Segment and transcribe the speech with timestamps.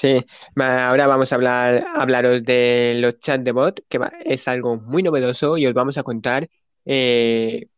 [0.00, 0.24] Sí,
[0.56, 5.58] ahora vamos a hablar, hablaros de los chats de bot, que es algo muy novedoso
[5.58, 6.48] y os vamos a contar
[6.86, 7.68] eh,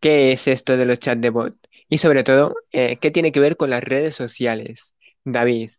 [0.00, 1.54] qué es esto de los chats de bot
[1.90, 4.94] y sobre todo eh, qué tiene que ver con las redes sociales.
[5.22, 5.72] David,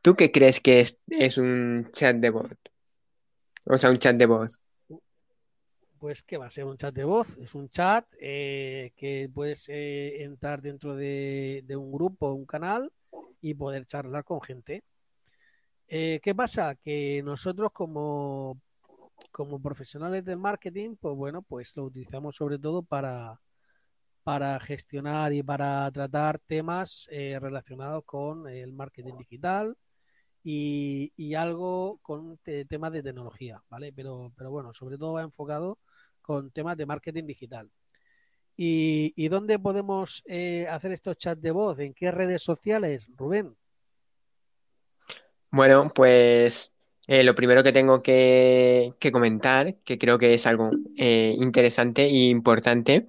[0.00, 2.56] ¿tú qué crees que es, es un chat de bot?
[3.66, 4.58] O sea, un chat de voz.
[5.98, 9.68] Pues que va a ser un chat de voz, es un chat eh, que puedes
[9.68, 12.90] entrar dentro de, de un grupo, un canal
[13.40, 14.84] y poder charlar con gente.
[15.88, 16.74] Eh, ¿qué pasa?
[16.74, 18.60] Que nosotros como,
[19.30, 23.40] como profesionales del marketing, pues bueno, pues lo utilizamos sobre todo para,
[24.24, 29.76] para gestionar y para tratar temas eh, relacionados con el marketing digital
[30.42, 33.92] y, y algo con te- temas de tecnología, ¿vale?
[33.92, 35.78] Pero, pero bueno, sobre todo va enfocado
[36.22, 37.70] con temas de marketing digital.
[38.56, 41.78] ¿Y, y dónde podemos eh, hacer estos chats de voz?
[41.78, 43.54] ¿En qué redes sociales, Rubén?
[45.50, 46.72] Bueno, pues
[47.06, 52.28] eh, lo primero que tengo que, comentar, que creo que es algo eh, interesante e
[52.28, 53.06] importante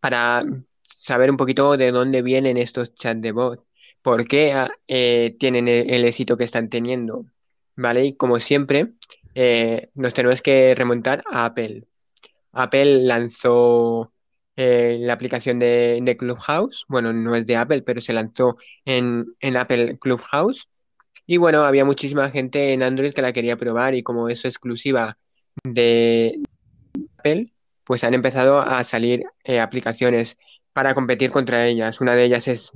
[0.00, 0.42] para
[0.86, 3.58] saber un poquito de dónde vienen estos chats de voz,
[4.02, 7.26] por qué ah, tienen el, el éxito que están teniendo,
[7.76, 8.06] ¿vale?
[8.06, 8.92] Y como siempre,
[9.94, 11.84] nos tenemos que remontar a Apple.
[12.52, 14.12] Apple lanzó
[14.60, 19.36] eh, la aplicación de, de Clubhouse, bueno, no es de Apple, pero se lanzó en,
[19.38, 20.68] en Apple Clubhouse.
[21.26, 25.16] Y bueno, había muchísima gente en Android que la quería probar y como es exclusiva
[25.62, 26.40] de
[27.18, 27.52] Apple,
[27.84, 30.36] pues han empezado a salir eh, aplicaciones
[30.72, 32.00] para competir contra ellas.
[32.00, 32.72] Una de ellas es,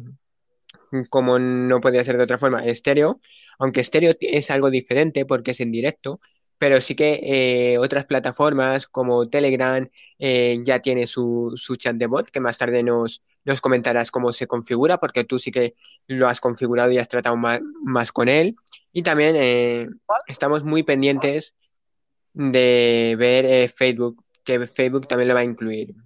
[1.10, 3.20] como no podía ser de otra forma, Stereo,
[3.58, 6.20] aunque Stereo es algo diferente porque es en directo,
[6.62, 9.84] pero sí que eh, otras plataformas como Telegram
[10.20, 14.32] eh, ya tiene su, su chat de bot, que más tarde nos, nos comentarás cómo
[14.32, 15.74] se configura, porque tú sí que
[16.06, 18.54] lo has configurado y has tratado más, más con él.
[18.92, 19.88] Y también eh,
[20.28, 21.56] estamos muy pendientes
[22.32, 25.96] de ver Facebook, que Facebook también lo va a incluir.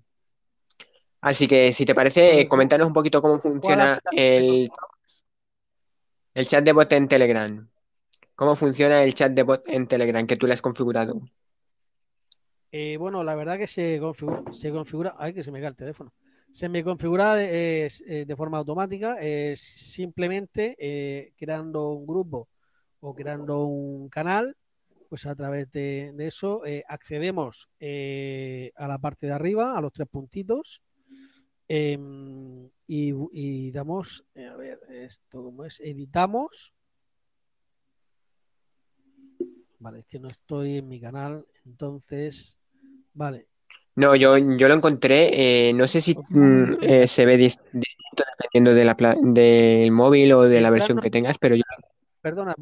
[1.21, 4.71] Así que si te parece, eh, ¿Cuál, coméntanos un poquito cómo funciona el,
[6.33, 7.69] el chat de bot en Telegram.
[8.36, 11.22] ¿Cómo funciona el chat de bot en Telegram que tú le has configurado?
[12.70, 15.76] Eh, bueno, la verdad que se configura, se configura, ay, que se me cae el
[15.76, 16.12] teléfono.
[16.52, 22.48] Se me configura de, eh, de forma automática, eh, simplemente eh, creando un grupo
[23.00, 24.54] o creando un canal,
[25.08, 29.92] pues a través de, eso eh, accedemos eh, a la parte de arriba, a los
[29.92, 30.82] tres puntitos,
[31.68, 36.74] em, y, y damos, eh, a ver, esto cómo es, editamos,
[39.86, 42.58] vale, es que no estoy en mi canal, entonces,
[43.14, 43.48] vale,
[43.94, 48.24] No, yo, yo lo encontré, eh, no sé si mm, eh, se ve dis- distinto
[48.38, 51.62] dependiendo de la del móvil o de la versión que tengas, pero yo...
[52.20, 52.54] perdona,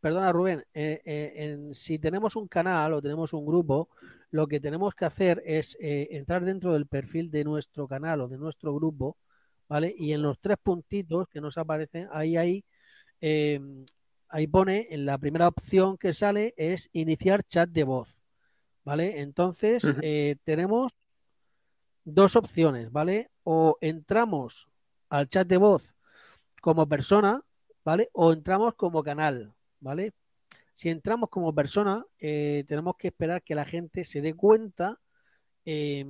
[0.00, 1.00] Perdona, Rubén, eh,
[1.36, 3.88] en- si tenemos un canal o tenemos un grupo,
[4.32, 8.38] lo que tenemos que hacer es entrar dentro del perfil de nuestro canal o de
[8.38, 9.18] nuestro grupo,
[9.68, 9.94] ¿vale?
[9.98, 12.64] Y en los tres puntitos que nos aparecen, ahí, ahí,
[13.20, 13.60] eh,
[14.32, 18.18] ahí pone, en la primera opción que sale es iniciar chat de voz,
[18.82, 19.20] ¿vale?
[19.20, 20.92] Entonces, eh, tenemos
[22.04, 23.30] dos opciones, ¿vale?
[23.44, 24.68] O entramos
[25.10, 25.94] al chat de voz
[26.62, 27.42] como persona,
[27.84, 28.08] ¿vale?
[28.14, 30.14] O entramos como canal, ¿vale?
[30.74, 34.98] Si entramos como persona, eh, tenemos que esperar que la gente se dé cuenta
[35.66, 36.06] eh,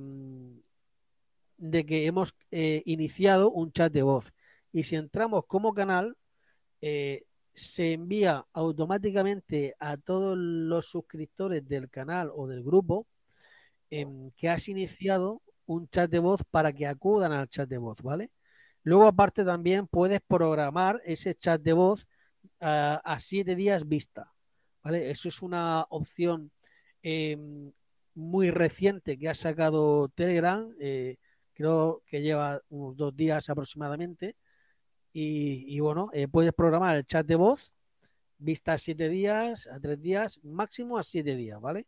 [1.57, 4.33] de que hemos eh, iniciado un chat de voz.
[4.71, 6.15] Y si entramos como canal,
[7.53, 13.07] se envía automáticamente a todos los suscriptores del canal o del grupo
[13.89, 18.01] eh, que has iniciado un chat de voz para que acudan al chat de voz,
[18.01, 18.31] ¿vale?
[18.83, 22.07] Luego, aparte, también puedes programar ese chat de voz
[22.61, 24.33] uh, a siete días vista,
[24.83, 25.09] ¿vale?
[25.09, 26.51] Eso es una opción
[27.01, 27.37] eh,
[28.15, 31.17] muy reciente que ha sacado Telegram, eh,
[31.53, 34.35] creo que lleva unos dos días aproximadamente,
[35.13, 37.73] y, y bueno, eh, puedes programar el chat de voz
[38.37, 41.85] vista a siete días, a tres días, máximo a siete días, ¿vale?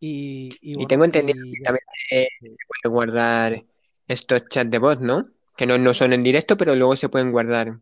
[0.00, 3.64] Y, y tengo entendido que también eh, se puede guardar
[4.06, 5.28] estos chats de voz, ¿no?
[5.56, 7.80] Que no, no son en directo, pero luego se pueden guardar.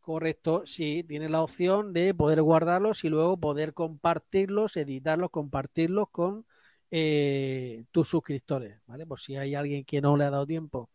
[0.00, 6.44] Correcto, sí, tienes la opción de poder guardarlos y luego poder compartirlos, editarlos, compartirlos con
[6.90, 9.06] eh, tus suscriptores, ¿vale?
[9.06, 10.90] Por si hay alguien que no le ha dado tiempo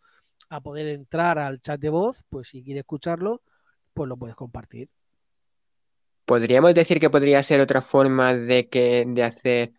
[0.50, 3.42] a poder entrar al chat de voz, pues si quiere escucharlo,
[3.94, 4.90] pues lo puedes compartir.
[6.25, 9.74] Podríamos decir que podría ser otra forma de que de hacer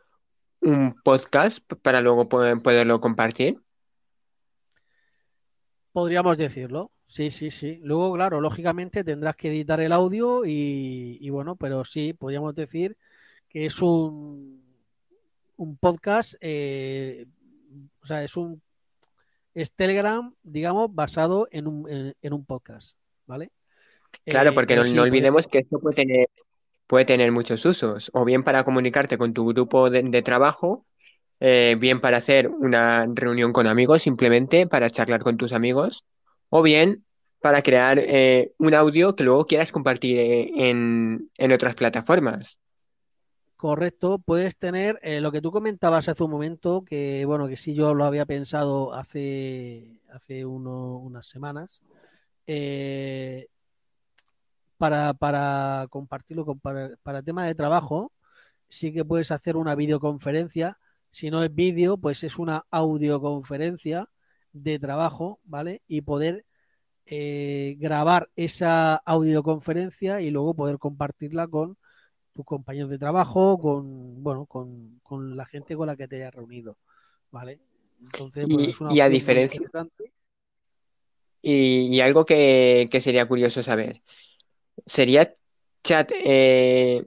[0.60, 3.58] un podcast para luego poder- poderlo compartir.
[5.92, 7.80] Podríamos decirlo, Sí, sí, sí.
[7.82, 12.96] Luego, claro, lógicamente tendrás que editar el audio y, y bueno, pero sí, podríamos decir
[13.48, 14.62] que es un,
[15.56, 17.26] un podcast, eh,
[18.00, 18.62] o sea, es un
[19.54, 23.50] es Telegram, digamos, basado en un, en, en un podcast, ¿vale?
[24.28, 26.28] Claro, Eh, porque no, sí, podemos, olvidemos que esto puede tener,
[26.86, 30.86] puede tener muchos usos, o bien para comunicarte con tu grupo de, de trabajo,
[31.40, 36.04] eh, bien para hacer una reunión con amigos, simplemente para charlar con tus amigos,
[36.50, 37.04] o bien
[37.40, 42.60] para crear eh, un audio que luego quieras compartir eh, en, en otras plataformas.
[43.60, 47.74] Correcto, puedes tener eh, lo que tú comentabas hace un momento, que bueno, que sí
[47.74, 51.82] yo lo había pensado hace, hace unas semanas,
[52.46, 53.48] eh,
[54.78, 58.12] para, para compartirlo con, para, para tema de trabajo,
[58.68, 60.78] sí que puedes hacer una videoconferencia.
[61.10, 64.08] Si no es vídeo, pues es una audioconferencia
[64.52, 65.82] de trabajo, ¿vale?
[65.86, 66.46] Y poder
[67.06, 71.76] eh, grabar esa audioconferencia y luego poder compartirla con
[72.40, 76.34] tus compañeros de trabajo, con, bueno, con, con la gente con la que te hayas
[76.34, 76.76] reunido,
[77.30, 77.60] ¿vale?
[78.00, 79.60] Entonces, bueno, Y, es una y a diferencia,
[81.42, 84.02] y, y algo que, que sería curioso saber,
[84.86, 85.34] ¿sería
[85.84, 87.04] chat eh,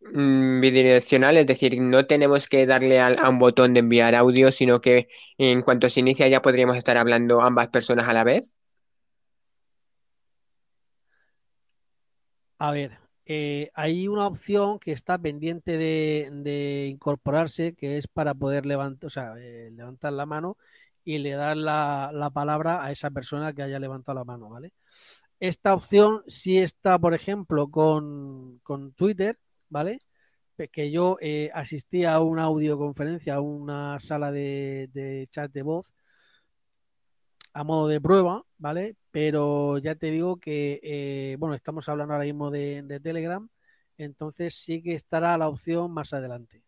[0.00, 1.36] mm, bidireccional?
[1.36, 5.08] Es decir, no tenemos que darle al- a, un botón de enviar audio, sino que
[5.38, 8.56] en cuanto se inicia ya podríamos estar hablando ambas personas a la vez.
[12.58, 18.66] A ver, eh, hay una opción que está pendiente de, incorporarse, que es para poder
[18.66, 20.56] levantar, o sea, eh, levantar la mano
[21.04, 24.72] y le dar la, la palabra a esa persona que haya levantado la mano, ¿vale?
[25.40, 29.38] Esta opción sí está, por ejemplo, con, con Twitter,
[29.68, 29.98] ¿vale?
[30.72, 35.94] Que yo eh, asistí a una audioconferencia, a una sala de chat de voz
[37.52, 38.96] a modo de prueba, ¿vale?
[39.10, 43.48] Pero ya te digo que, eh, bueno, estamos hablando ahora mismo de, de Telegram,
[43.98, 46.62] entonces sí que estará la opción más adelante.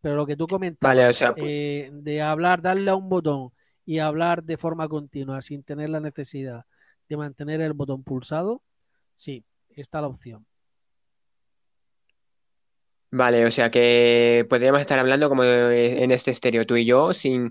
[0.00, 0.48] Pero lo que tú
[0.80, 3.50] Vale, o comentabas, sea, pu- eh, de hablar, darle a un botón
[3.84, 6.64] y hablar de forma continua sin tener la necesidad
[7.08, 8.62] de mantener el botón pulsado,
[9.16, 10.46] sí, está la opción.
[13.10, 17.50] vale, o sea que podríamos estar hablando como en este estéreo, tú y yo, sin,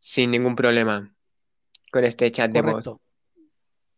[0.00, 1.13] sin ningún problema
[1.94, 2.98] con este chat de voz.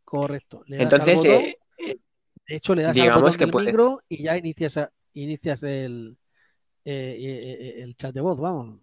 [0.05, 0.63] Correcto.
[0.67, 1.97] Le Entonces, botón, eh, eh,
[2.47, 3.67] de hecho le das al botón que del puede.
[3.69, 6.19] micro y ya inicias, a- inicias el,
[6.85, 8.79] eh, eh, el chat de voz, vamos.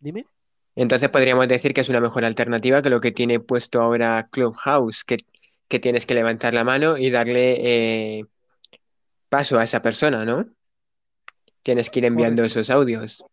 [0.00, 0.26] Dime.
[0.74, 5.04] Entonces podríamos decir que es una mejor alternativa que lo que tiene puesto ahora Clubhouse,
[5.04, 5.18] que,
[5.68, 8.24] que tienes que levantar la mano y darle eh,
[9.28, 10.44] paso a esa persona, ¿no?
[11.62, 12.58] Tienes que ir enviando Correcto.
[12.60, 13.24] esos audios.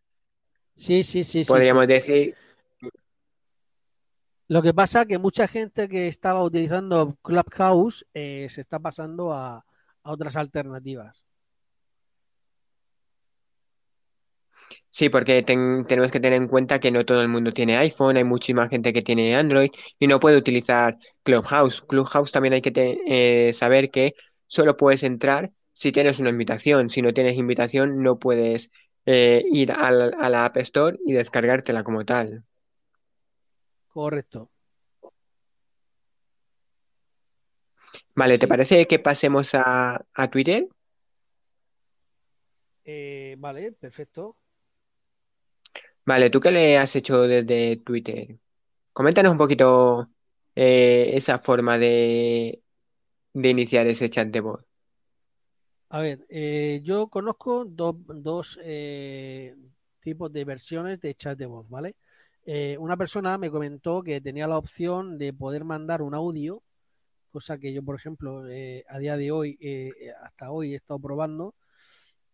[0.75, 1.94] Sí, sí, sí, sí, Podríamos sí.
[1.94, 2.36] decir,
[4.53, 9.65] Lo que pasa que mucha gente que estaba utilizando Clubhouse eh, se está pasando a,
[10.03, 11.25] a otras alternativas.
[14.89, 18.18] sí, porque ten- tenemos que tener en cuenta que no todo el mundo tiene iPhone,
[18.18, 19.69] hay muchísima gente que tiene Android
[20.00, 21.81] y no puede utilizar Clubhouse.
[21.81, 22.71] Clubhouse también hay que
[23.07, 24.13] eh, saber que
[24.47, 26.89] solo puedes entrar si tienes una invitación.
[26.89, 28.71] Si no tienes invitación, no puedes
[29.06, 32.44] eh, ir al- a la App Store y descargártela como tal.
[33.94, 34.50] Correcto.
[38.16, 38.50] Vale, ¿te Sí.
[38.50, 40.68] parece que pasemos a, a Twitter?
[42.86, 44.38] Eh, vale, perfecto.
[46.06, 48.38] Vale, ¿tú qué le has hecho desde Twitter?
[48.94, 50.10] Coméntanos un poquito
[50.56, 52.64] eh, esa forma de,
[53.33, 54.66] de iniciar ese chat de voz.
[55.90, 59.56] A ver, eh, yo conozco do- dos eh,
[60.00, 61.95] tipos de versiones de chat de voz, ¿vale?
[62.45, 66.64] Eh, una persona me comentó que tenía la opción de poder mandar un audio,
[67.31, 69.92] cosa que yo, por ejemplo, eh, a día de hoy, eh,
[70.24, 71.56] hasta hoy he estado probando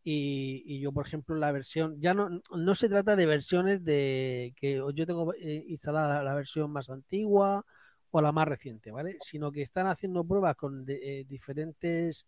[0.03, 4.75] Y, yo, por ejemplo, la versión, ya no, no se trata de versiones de que
[4.95, 5.33] yo tengo
[5.67, 7.65] instalada la versión más antigua
[8.11, 9.17] o la más reciente, ¿vale?
[9.19, 12.25] Sino que están haciendo pruebas con de- diferentes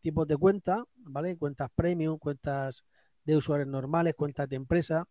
[0.00, 1.36] tipos de cuentas, ¿vale?
[1.36, 2.84] Cuentas premium, cuentas
[3.24, 5.06] de usuarios normales, cuentas de empresa.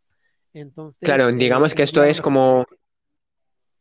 [0.54, 2.66] Entonces, Claro, eh, digamos que esto es como,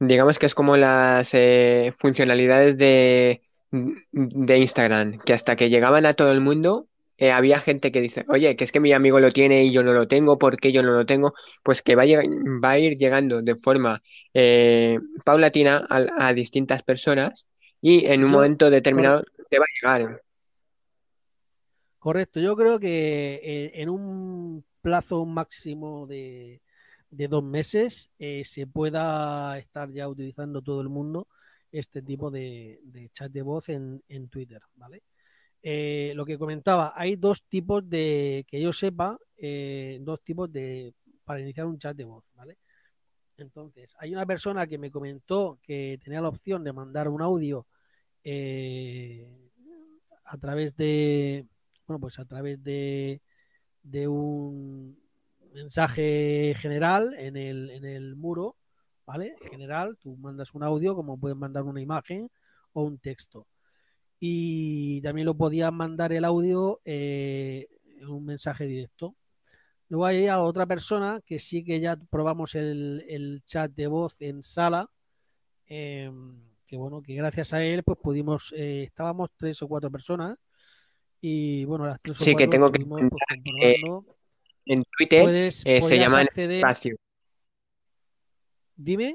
[0.01, 6.15] digamos que es como las eh, funcionalidades de, de Instagram, que hasta que llegaban a
[6.15, 6.89] todo el mundo,
[7.19, 9.83] eh, había gente que dice, oye, que es que mi amigo lo tiene y yo
[9.85, 11.35] no lo tengo, ¿por qué yo no lo tengo?
[11.63, 14.03] Pues que va a, va a ir llegando de forma
[14.35, 17.49] eh, paulatina a, a distintas personas
[17.81, 20.23] y en un yo, momento determinado te va a llegar.
[21.99, 26.61] correcto, yo creo que eh, en un plazo máximo de
[27.13, 31.29] de dos meses eh, se pueda estar ya utilizando todo el mundo
[31.71, 32.81] este tipo de,
[33.13, 35.03] chat de voz en, en Twitter, ¿vale?
[35.63, 40.95] Eh, lo que comentaba, hay dos tipos de, que yo sepa, eh, dos tipos de,
[41.25, 42.59] para iniciar un chat de voz, ¿vale?
[43.37, 47.67] Entonces, hay una persona que me comentó que tenía la opción de mandar un audio
[50.25, 51.47] a través de,
[51.87, 53.21] bueno, pues a través de,
[53.83, 54.99] de un
[55.53, 58.57] mensaje general en el, en el muro,
[59.07, 59.35] ¿vale?
[59.51, 62.31] General, tú mandas un audio como puedes mandar una imagen
[62.73, 63.47] o un texto.
[64.19, 69.17] Y también lo podías mandar el audio eh, en un mensaje directo.
[69.89, 74.43] Luego hay otra persona que sí que ya probamos el, el chat de voz en
[74.43, 74.89] sala.
[75.67, 76.11] Eh,
[76.67, 80.39] que bueno, que gracias a él pues pudimos, eh, estábamos tres o cuatro personas
[81.23, 83.29] y bueno, las tres o Sí, que tengo que pues, comentar
[83.61, 84.07] que comprobando.
[84.67, 86.97] en Twitter Puedes, eh, se llaman acceder, espacios.
[88.77, 89.15] dime,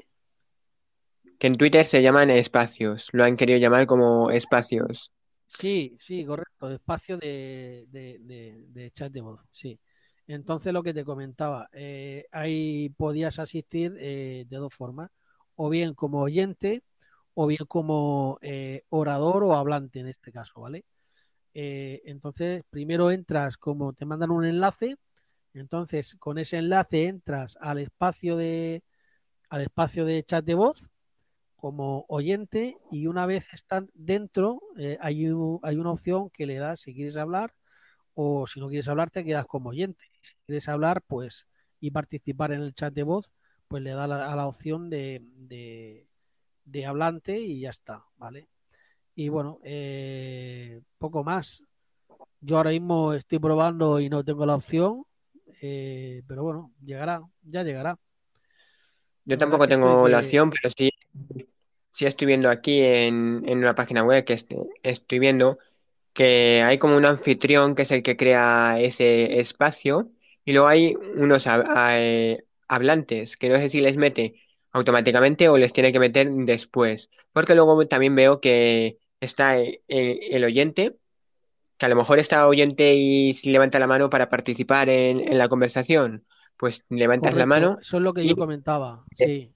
[1.40, 3.08] Que en Twitter se llaman espacios.
[3.10, 5.10] Lo han querido llamar como espacios.
[5.46, 9.78] sí, sí, correcto, espacio de, de, de- de chat de voz, sí.
[10.26, 15.10] Entonces lo que te comentaba, eh, ahí podías asistir eh, de dos formas,
[15.56, 16.82] o bien como oyente,
[17.34, 20.84] o bien como eh, orador o hablante en este caso, ¿vale?
[21.54, 24.96] Eh, entonces, primero entras como te mandan un enlace,
[25.54, 28.82] entonces con ese enlace entras al espacio de,
[29.50, 30.90] al espacio de chat de voz
[31.56, 36.56] como oyente y una vez están dentro eh, hay, u- hay una opción que le
[36.56, 37.54] das si quieres hablar
[38.14, 40.04] o si no quieres hablar te quedas como oyente.
[40.22, 41.48] Si quieres hablar pues
[41.80, 43.32] y participar en el chat de voz
[43.68, 46.08] pues le da a la opción de, de,
[46.64, 48.48] de hablante y ya está, ¿vale?
[49.18, 51.64] Y bueno, eh, poco más.
[52.40, 55.04] Yo ahora mismo estoy probando y no tengo la opción,
[55.62, 57.98] eh, pero bueno, llegará, ya llegará.
[59.24, 60.90] Yo La tampoco que tengo la opción, pero sí,
[61.90, 65.58] sí estoy viendo aquí en, en una página web que est- estoy viendo
[66.14, 70.12] que hay como un anfitrión que es el que crea ese espacio
[70.44, 71.66] y luego hay unos hab-
[71.98, 74.36] eh, hablantes que no sé si les mete
[74.72, 77.10] automáticamente o les tiene que meter después.
[77.32, 80.96] Porque luego también veo que está eh, el oyente,
[81.76, 85.38] que a lo mejor está oyente y si levanta la mano para participar en, en
[85.38, 86.24] la conversación,
[86.56, 89.54] pues levantas la mano eso es lo que yo comentaba, eh, sí.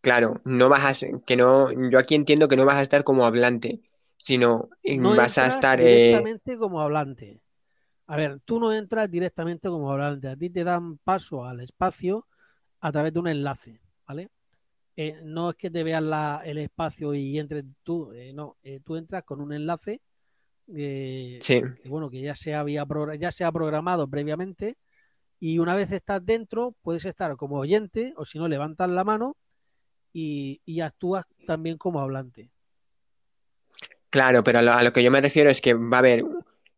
[0.00, 3.26] claro, no vas a que no, yo aquí entiendo que no vas a estar como
[3.26, 3.80] hablante,
[4.16, 7.40] sino No vas a estar eh, directamente como hablante.
[8.06, 12.26] A ver, tú no entras directamente como hablante, a ti te dan paso al espacio
[12.80, 14.30] a través de un enlace, ¿vale?
[14.96, 18.80] Eh, no es que te veas la, el espacio y entres tú, eh, no, eh,
[18.84, 20.00] tú entras con un enlace
[21.40, 21.62] sí.
[21.82, 22.86] que bueno, que ya se había
[23.18, 24.76] ya se ha programado previamente
[25.40, 29.36] y una vez estás dentro puedes estar como oyente o si no levantas la mano
[30.12, 32.50] y, y actúas también como hablante.
[34.10, 36.24] Claro, pero a lo, a lo que yo me refiero es que va a haber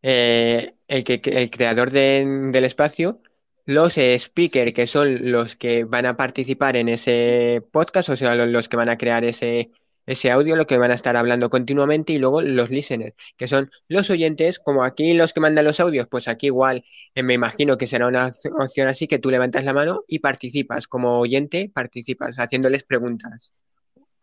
[0.02, 3.20] el que el creador de- del espacio,
[3.66, 8.46] los speakers, que son los que van a participar en ese podcast, o sea, lo-
[8.46, 9.70] los, que van a crear ese,
[10.06, 13.70] ese audio, lo que van a estar hablando continuamente, y luego los listeners, que son
[13.88, 17.76] los oyentes, como aquí los que mandan los audios, pues aquí igual eh, me imagino
[17.76, 22.38] que será una opción así que tú levantas la mano y participas, como oyente, participas,
[22.38, 23.52] haciéndoles preguntas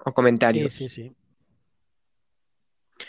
[0.06, 0.74] o Sí, comentarios.
[0.74, 1.12] sí, sí,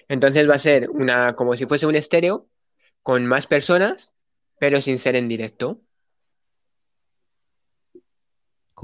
[0.08, 2.48] Entonces va a ser una, como si fuese un estéreo
[3.02, 4.14] con más personas,
[4.58, 5.80] pero sin ser en directo.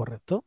[0.01, 0.43] Correcto.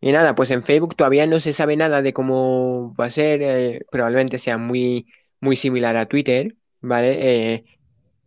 [0.00, 3.42] Y nada, pues en Facebook todavía no se sabe nada de cómo va a ser,
[3.42, 5.06] eh, probablemente sea muy,
[5.40, 7.54] muy similar a Twitter, ¿vale?
[7.54, 7.64] Eh,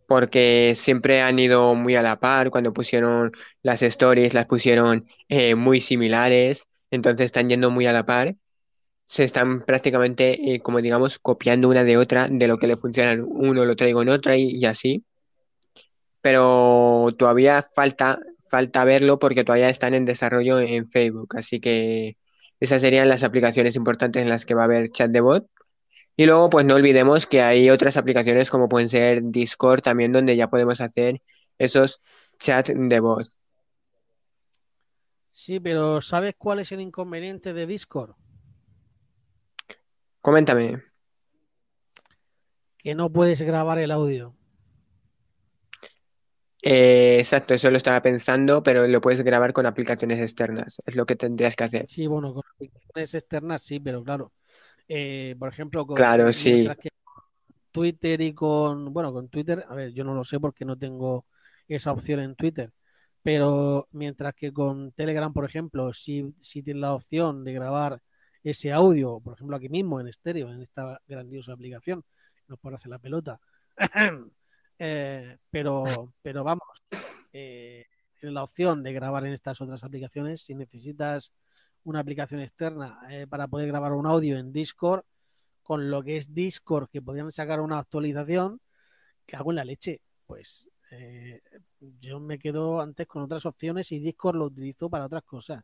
[0.06, 3.32] porque siempre han ido muy a la par, cuando pusieron
[3.62, 8.36] las stories las pusieron eh, muy similares, entonces están yendo muy a la par,
[9.06, 13.22] se están prácticamente, como digamos, copiando una de otra, de lo que le funciona en
[13.28, 15.04] uno lo traigo en otra y así.
[16.20, 18.18] pero todavía falta,
[18.50, 21.36] falta verlo porque todavía están en desarrollo en Facebook.
[21.36, 22.18] Así que
[22.58, 25.44] esas serían las aplicaciones importantes en las que va a haber chat de voz.
[26.16, 30.36] Y luego, pues no olvidemos que hay otras aplicaciones como pueden ser Discord también, donde
[30.36, 31.22] ya podemos hacer
[31.58, 32.02] esos
[32.38, 33.40] chats de voz.
[35.32, 38.14] Sí, pero ¿sabes cuál es el inconveniente de Discord?
[40.20, 40.82] Coméntame.
[42.76, 44.34] Que no puedes grabar el audio.
[46.62, 50.76] Eh, exacto, eso lo estaba pensando, pero lo puedes grabar con aplicaciones externas.
[50.86, 51.86] Es lo que tendrías que hacer.
[51.88, 54.32] Sí, bueno, con aplicaciones externas sí, pero claro,
[54.88, 56.52] eh, por ejemplo, Claro, con, sí.
[56.52, 56.90] mientras que
[57.72, 61.26] Twitter y con, bueno, con Twitter, a ver, yo no lo sé porque no tengo
[61.68, 62.72] esa opción en Twitter.
[63.22, 68.00] Pero mientras que con Telegram, por ejemplo, si, si tienes la opción de grabar
[68.42, 72.02] ese audio, por ejemplo, aquí mismo en estéreo, en esta grandiosa aplicación,
[72.48, 73.38] nos hacer la pelota.
[74.80, 76.66] eh, pero, pero vamos,
[77.34, 77.84] eh,
[78.22, 80.40] la opción de grabar en estas otras aplicaciones.
[80.40, 81.32] Si necesitas
[81.84, 85.04] una aplicación externa eh, para poder grabar un audio en Discord,
[85.62, 88.60] con lo que es Discord, que podrían sacar una actualización,
[89.26, 90.00] que hago en la leche.
[90.26, 91.40] Pues eh,
[91.78, 95.62] yo me quedo antes con otras opciones y Discord lo utilizo para otras cosas.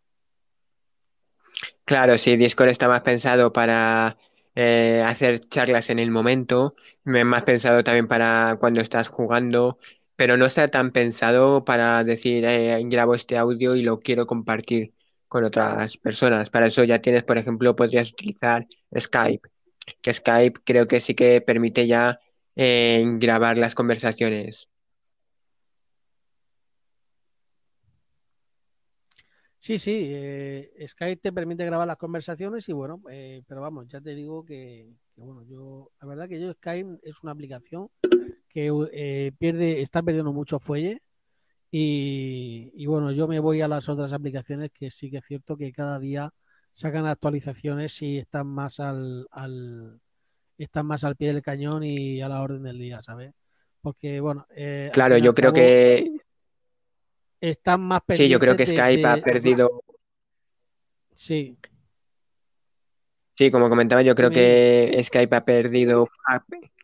[1.86, 4.18] Claro, sí, Discord está más pensado para
[4.56, 9.78] eh, hacer charlas en el momento, me- más pensado también para cuando estás jugando,
[10.16, 14.94] pero no está tan pensado para decir, eh, grabo este audio y lo quiero compartir
[15.28, 16.50] con otras personas.
[16.50, 18.66] Para eso ya tienes, por ejemplo, podrías utilizar
[18.98, 19.48] Skype,
[20.02, 22.20] que Skype creo que sí que permite ya
[22.56, 24.68] eh, grabar las conversaciones.
[29.66, 34.00] Sí, sí, eh, Skype te permite grabar las conversaciones y bueno, eh, pero vamos, ya
[34.00, 37.88] te digo que, que, bueno, yo, la verdad que yo Skype es una aplicación
[38.48, 41.02] que eh, pierde, está perdiendo mucho fuelle
[41.68, 45.56] y, y, bueno, yo me voy a las otras aplicaciones que sí que es cierto
[45.56, 46.32] que cada día
[46.72, 50.00] sacan actualizaciones y están más al, al
[50.58, 53.32] están más al pie del cañón y a la orden del día, ¿sabes?
[53.80, 56.08] Porque bueno, eh, Claro, yo creo que
[57.40, 59.82] están más sí, yo creo pendientes que de, Skype ha de, perdido.
[61.14, 61.56] sí,
[63.38, 66.08] Sí, como comentaba, yo creo que Skype ha perdido,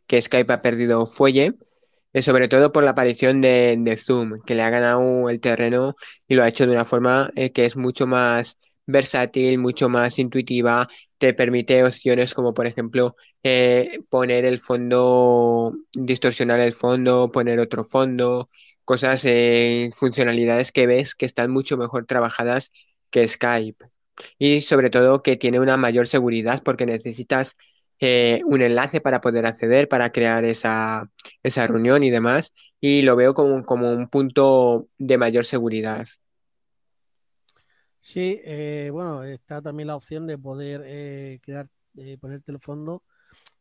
[0.06, 1.54] que Skype ha perdido fuelle,
[2.12, 5.96] eh, sobre todo por la aparición de, de Zoom, que le ha ganado el terreno
[6.28, 10.18] y lo ha hecho de una forma eh, que es mucho más versátil, mucho más
[10.18, 17.60] intuitiva, te permite opciones como por ejemplo eh, poner el fondo, distorsionar el fondo, poner
[17.60, 18.50] otro fondo,
[18.84, 22.72] cosas, eh, funcionalidades que ves que están mucho mejor trabajadas
[23.10, 23.86] que Skype.
[24.38, 27.56] Y sobre todo que tiene una mayor seguridad porque necesitas
[28.00, 31.10] eh, un enlace para poder acceder, para crear esa,
[31.42, 32.52] esa reunión y demás.
[32.80, 36.06] Y lo veo como, como un punto de mayor seguridad.
[38.02, 43.04] Sí, eh, bueno, está también la opción de poder eh, crear, eh, ponerte el fondo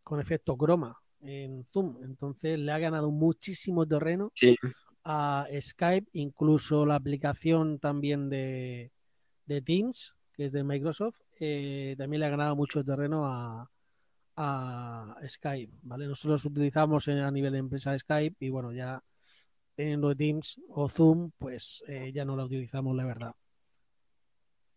[0.04, 2.04] con efecto croma en Zoom.
[2.04, 4.56] Entonces le ha ganado muchísimo terreno Sí,
[5.04, 8.92] a Skype, incluso la aplicación también de,
[9.46, 13.70] de Teams, que es de Microsoft, eh, también le ha ganado mucho terreno a,
[14.38, 16.08] a Skype, ¿vale?
[16.08, 19.04] Nosotros utilizamos en- a nivel de empresa Skype y bueno, ya
[19.76, 23.34] teniendo Teams o Zoom, pues eh, ya no la utilizamos, la verdad.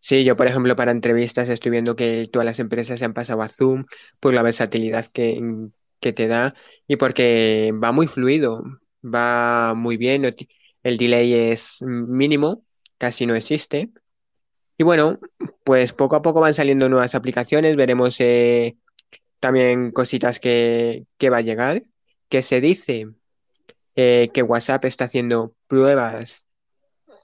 [0.05, 3.41] Sí, yo por ejemplo para entrevistas estoy viendo que todas las empresas se han pasado
[3.43, 3.87] a Zoom
[4.21, 5.41] por la versatilidad que,
[6.01, 6.55] que te da
[6.87, 8.63] y porque va muy fluido,
[9.03, 10.25] va muy bien,
[10.83, 12.65] el delay es mínimo,
[12.99, 13.91] casi no existe.
[14.77, 15.19] Y bueno,
[15.65, 18.77] pues poco a poco van saliendo nuevas aplicaciones, veremos eh,
[19.41, 21.85] también cositas que, que va a llegar,
[22.29, 23.07] que se dice
[23.97, 26.49] eh, que WhatsApp está haciendo pruebas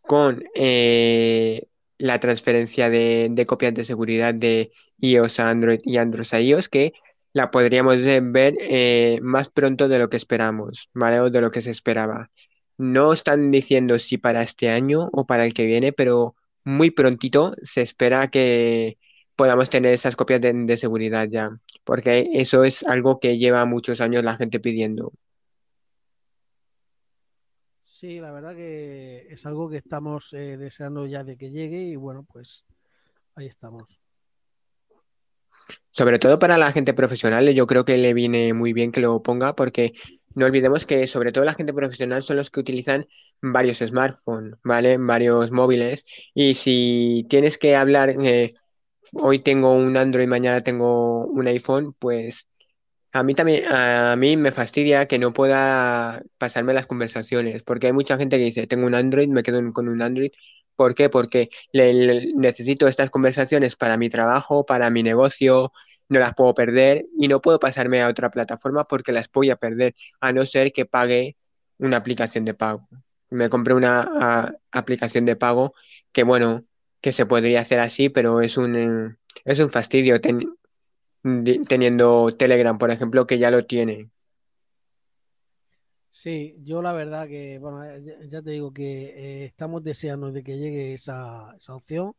[0.02, 1.66] con eh,
[2.00, 6.92] la transferencia de, copias de seguridad de iOS a Android y Android a iOS, que
[7.32, 11.20] la podríamos ver eh, más pronto de lo que esperamos, ¿vale?
[11.20, 12.30] O de lo que se esperaba.
[12.78, 17.54] No están diciendo si para este año o para el que viene, pero muy prontito
[17.62, 18.98] se espera que
[19.36, 21.50] podamos tener esas copias de seguridad ya,
[21.84, 25.12] porque eso es algo que lleva muchos años la gente pidiendo.
[28.00, 31.96] Sí, la verdad que es algo que estamos eh, deseando ya de que llegue y
[31.96, 32.64] bueno, pues
[33.34, 34.00] ahí estamos.
[35.90, 39.22] Sobre todo para la gente profesional, yo creo que le viene muy bien que lo
[39.22, 39.92] ponga porque
[40.34, 43.06] no olvidemos que sobre todo la gente profesional son los que utilizan
[43.42, 44.96] varios smartphones, ¿vale?
[44.96, 46.02] Varios móviles.
[46.32, 48.54] Y si tienes que hablar, eh,
[49.12, 52.48] hoy tengo un Android, mañana tengo un iPhone, pues
[53.12, 57.92] a mí también, a mí me fastidia que no pueda pasarme las conversaciones, porque hay
[57.92, 60.30] mucha gente que dice, tengo un Android, me quedo con un Android.
[60.76, 61.10] ¿Por qué?
[61.10, 65.72] Porque le- necesito estas conversaciones para mi trabajo, para mi negocio,
[66.08, 69.56] no las puedo perder y no puedo pasarme a otra plataforma porque las voy a
[69.56, 71.36] perder, a no ser que pague
[71.78, 72.88] una aplicación de pago.
[73.30, 75.74] Me compré una aplicación de pago
[76.12, 76.64] que, bueno,
[77.00, 80.20] que se podría hacer así, pero es un, es un fastidio
[81.22, 84.10] teniendo Telegram, por ejemplo, que ya lo tiene.
[86.10, 90.42] Sí, yo la verdad que, bueno, eh, ya, te digo que eh, estamos deseando de
[90.42, 92.14] que llegue esa, esa opción,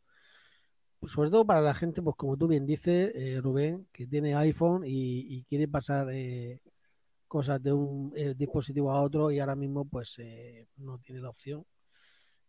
[0.99, 4.35] pues sobre todo para la gente, pues como tú bien dices, eh, Rubén, que tiene
[4.35, 6.61] iPhone y, quiere pasar eh,
[7.27, 10.17] cosas de un dispositivo a otro y ahora mismo pues
[10.77, 11.65] no tiene la opción.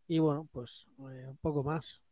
[0.08, 2.02] Y bueno, pues un poco más.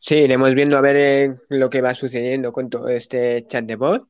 [0.00, 3.76] Sí, iremos viendo a ver eh, lo que va sucediendo con todo este chat de
[3.76, 4.02] voz.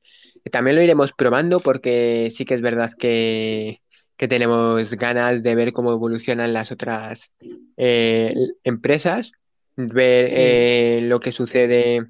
[0.50, 3.82] También lo iremos probando porque sí que es verdad que,
[4.16, 7.32] que tenemos ganas de ver cómo evolucionan las otras
[7.76, 9.32] eh, empresas,
[9.76, 12.06] ver Sí, eh, lo que sucede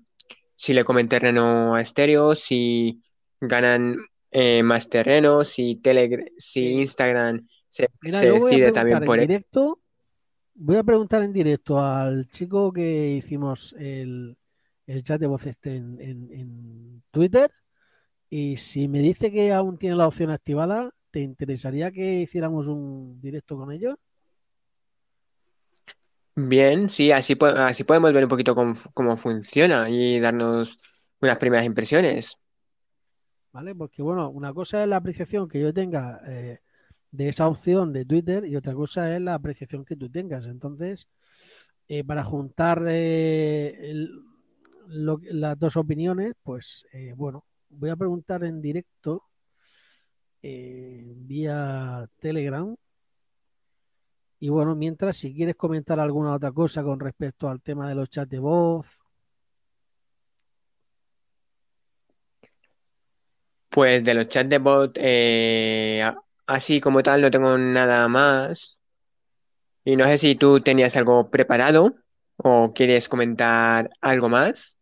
[0.57, 3.03] si le comen terreno a Stereo, si
[3.41, 3.97] ganan
[4.63, 6.73] más terreno, si Telegram, si.
[6.75, 9.29] Instagram se, Mira, decide también por él.
[9.29, 9.80] directo,
[10.61, 14.37] voy a preguntar en directo al chico que hicimos el,
[14.87, 17.51] el chat de voz este en, en- en Twitter
[18.31, 23.21] y si me dice que aún tiene la opción activada, ¿te interesaría que hiciéramos un
[23.21, 23.97] directo con ellos?
[26.37, 30.79] Bien, sí, así, po- así podemos ver un poquito cómo, cómo funciona y darnos
[31.21, 32.39] unas primeras impresiones.
[33.53, 33.75] ¿Vale?
[33.75, 36.61] Porque bueno, una cosa es la apreciación que yo tenga eh,
[37.13, 40.47] de esa opción de Twitter y otra cosa es la apreciación que tú tengas.
[40.47, 41.09] Entonces,
[41.89, 44.23] eh, para juntar eh, el-
[44.89, 49.25] las dos opiniones, pues eh, bueno, voy a preguntar en directo
[50.43, 52.75] eh, vía Telegram.
[54.43, 58.09] Y bueno, mientras, si quieres comentar alguna otra cosa con respecto al tema de los
[58.09, 59.03] chats de voz,
[63.69, 66.17] Pues de los chats de a-
[66.51, 68.79] así como tal, no tengo nada más.
[69.85, 71.95] Y no sé si tú tenías algo preparado
[72.37, 74.77] o quieres comentar algo más.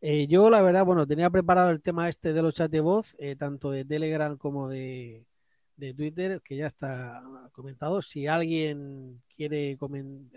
[0.00, 3.14] eh, yo la verdad, bueno, tenía preparado el tema este de los chats de voz,
[3.18, 5.26] eh, tanto de Telegram como de,
[5.76, 8.00] de Twitter, que ya está comentado.
[8.00, 9.76] Si alguien quiere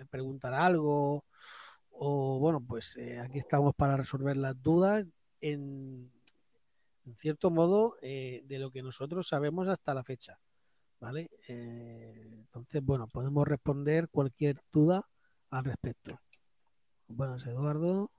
[0.09, 1.23] preguntar algo
[1.91, 5.05] o bueno, pues eh, aquí estamos para resolver las dudas
[5.41, 6.11] en,
[7.17, 10.37] cierto modo de lo que nosotros sabemos hasta la fecha,
[10.99, 11.29] ¿vale?
[11.47, 15.05] Eh, entonces, bueno, podemos responder cualquier duda
[15.49, 16.19] al respecto.
[17.07, 18.12] Buenas, Eduardo.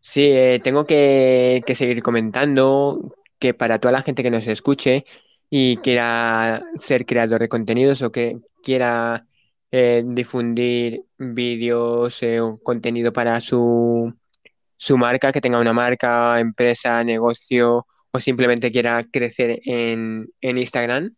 [0.00, 5.04] Sí, eh, tengo que, que seguir comentando que para toda la gente que nos escuche
[5.48, 9.26] y quiera ser creador de contenidos o que quiera
[9.70, 14.14] eh, difundir vídeos eh, o contenido para su,
[14.76, 21.14] su marca, que tenga una marca, empresa, negocio o simplemente quiera crecer en, en Instagram,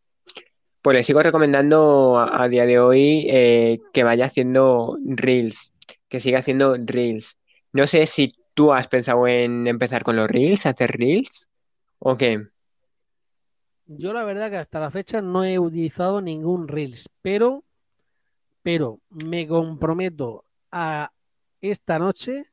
[0.81, 5.73] pues le sigo recomendando a, día de hoy eh, que vaya haciendo Reels,
[6.09, 7.39] que siga haciendo Reels.
[7.73, 11.51] No sé si tú has pensado en empezar con los Reels, hacer Reels
[11.99, 12.47] o qué.
[13.87, 17.65] Yo la verdad que hasta la fecha no he utilizado ningún Reels, pero,
[18.63, 21.13] pero me comprometo a
[21.61, 22.45] esta noche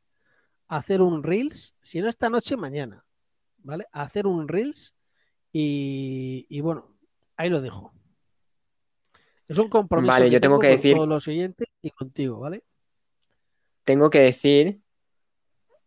[0.67, 3.03] a hacer un Reels, si no esta noche, mañana,
[3.63, 3.85] ¿vale?
[3.91, 4.95] A hacer un Reels
[5.53, 6.97] y, y bueno,
[7.37, 7.93] ahí lo dejo.
[9.47, 12.39] Es un compromiso Vale, que yo tengo que con decir, todos los oyentes y contigo,
[12.39, 12.63] ¿vale?
[13.83, 14.81] tengo que decir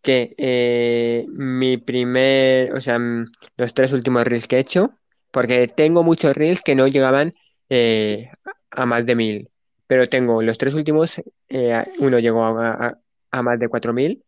[0.02, 4.90] que eh, mi primer, o sea, mm, los tres últimos reels que he hecho,
[5.30, 7.32] porque tengo muchos reels que no llegaban
[7.70, 8.30] eh,
[8.70, 9.50] a más de mil,
[9.86, 12.98] pero tengo los tres últimos, eh, uno llegó a, a-
[13.30, 14.22] a más de cuatro mil,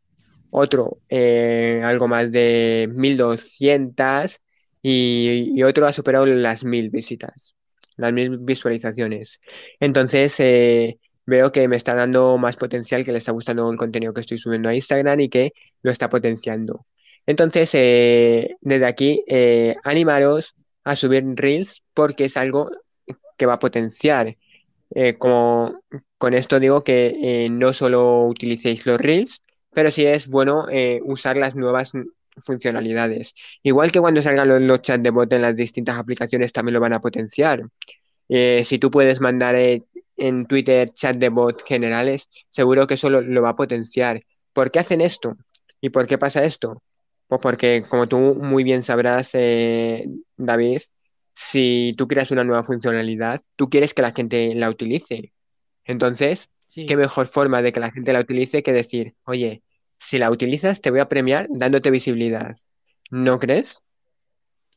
[0.50, 4.42] otro eh, algo más de mil doscientas
[4.82, 7.54] y, y otro ha superado las mil visitas,
[7.96, 9.40] las mil visualizaciones.
[9.80, 14.14] Entonces, eh, veo que me está dando más potencial, que le está gustando el contenido
[14.14, 16.86] que estoy subiendo a Instagram y que lo está potenciando.
[17.26, 19.24] Entonces, eh, desde aquí,
[19.82, 20.54] animaros
[20.84, 22.70] a subir Reels porque es algo
[23.36, 24.36] que va a potenciar.
[25.18, 25.80] Como
[26.16, 29.42] con esto digo que no solo utilicéis los Reels,
[29.76, 31.92] pero sí es bueno eh, usar las nuevas
[32.38, 33.34] funcionalidades.
[33.62, 36.80] Igual que cuando salgan los, los chats de bot en las distintas aplicaciones también lo
[36.80, 37.62] van a potenciar.
[38.30, 39.82] Eh, si tú puedes mandar eh,
[40.16, 44.22] en Twitter chat de bot generales, seguro que eso lo, lo va a potenciar.
[44.54, 45.36] ¿Por qué hacen esto?
[45.82, 46.82] ¿Y por qué pasa esto?
[47.26, 50.08] Pues porque, como tú muy bien sabrás, eh,
[50.38, 50.80] David,
[51.34, 55.34] si tú creas una nueva funcionalidad, tú quieres que la gente la utilice.
[55.84, 59.62] Entonces, ¿qué mejor forma de que la gente la utilice que decir, oye,
[59.98, 62.56] si la utilizas, te voy a premiar dándote visibilidad?
[63.10, 63.82] ¿No crees?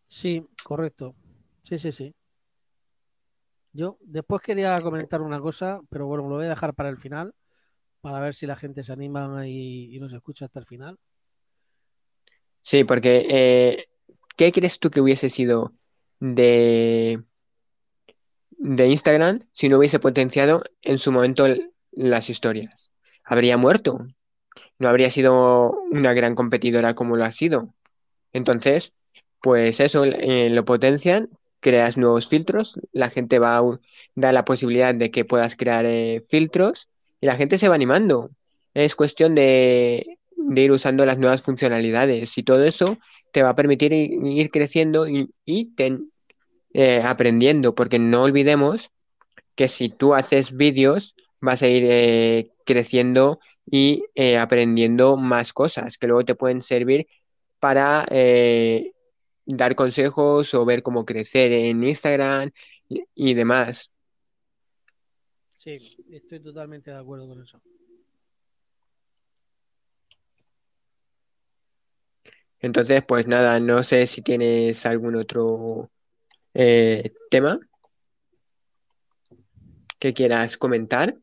[0.07, 1.15] sí, correcto.
[1.63, 2.13] Sí, sí, sí.
[3.73, 7.33] Yo después quería comentar una cosa, pero bueno, lo voy a dejar para el final,
[8.01, 10.97] para ver si la gente se anima y, y nos escucha hasta el final.
[12.61, 13.85] Sí, porque eh,
[14.35, 15.73] ¿qué crees tú que hubiese sido
[16.19, 17.23] de,
[18.57, 21.47] de Instagram si no hubiese potenciado en su momento
[21.91, 22.91] las historias?
[23.23, 24.05] Habría muerto.
[24.79, 27.73] No habría sido una gran competidora como lo ha sido.
[28.33, 28.93] Entonces,
[29.41, 33.79] pues eso, eh, lo potencian, creas nuevos filtros, la gente va a u-
[34.15, 36.87] da la posibilidad de que puedas crear eh, filtros
[37.21, 38.29] y la gente se va animando.
[38.73, 42.97] Es cuestión de, de ir usando las nuevas funcionalidades y todo eso
[43.33, 45.29] te va a permitir ir creciendo y,
[46.73, 48.91] eh, aprendiendo, porque no olvidemos
[49.55, 53.39] que si tú haces vídeos vas a ir creciendo
[53.71, 57.07] y eh, aprendiendo más cosas que luego te pueden servir
[57.59, 58.93] para eh,
[59.45, 62.51] dar consejos o ver cómo crecer en Instagram
[63.15, 63.91] y, demás.
[65.49, 67.61] Sí, estoy totalmente de acuerdo con eso.
[72.61, 75.91] Entonces, pues nada, no sé si tienes algún otro
[76.53, 77.59] eh, tema
[79.99, 81.15] que quieras comentar.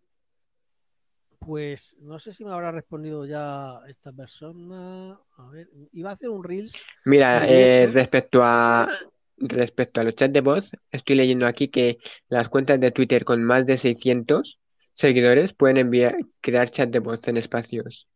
[1.47, 5.19] Pues no sé si me habrá respondido ya esta persona.
[5.37, 8.89] A ver, iba a hacer un Reels Mira, eh, respecto a
[9.39, 13.45] respecto a los chats de voz, estoy leyendo aquí que las cuentas de Twitter con
[13.45, 14.59] más de 600
[14.95, 18.09] seguidores pueden enviar, crear chat de voz en espacios.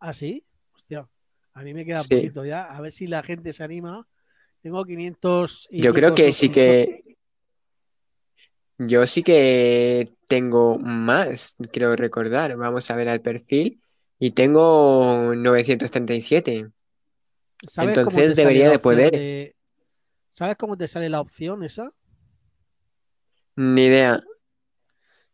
[0.00, 0.44] ¿Ah, sí?
[0.74, 1.08] Hostia,
[1.54, 2.64] a mí me queda Sí, poquito ya.
[2.64, 4.06] A ver si la gente se anima.
[4.60, 7.01] Tengo 500 y yo creo que sí que
[8.86, 12.56] yo sí que tengo más, creo recordar.
[12.56, 13.80] Vamos a ver al perfil
[14.18, 16.70] y tengo 937.
[17.68, 19.12] ¿Sabes Entonces debería de poder.
[19.12, 19.56] de...
[20.32, 21.92] ¿Sabes cómo te sale la opción esa?
[23.56, 24.22] Ni idea.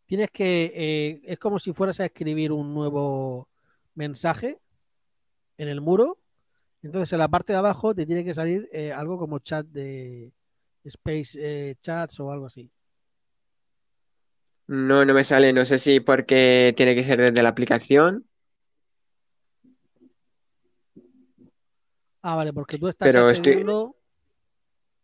[0.05, 0.71] Tienes que...
[0.75, 3.47] eh, es como si fueras a escribir un nuevo
[3.95, 4.59] mensaje
[5.57, 6.17] en el muro.
[6.81, 10.31] Entonces en la parte de abajo te tiene que salir eh, algo como chat de
[10.83, 12.69] Space eh, Chats o algo así.
[14.69, 15.51] No, no me sale.
[15.51, 18.25] No sé si porque tiene que ser desde la aplicación,
[22.21, 23.95] Ah, vale, porque tú estás pero estoy, accediendo...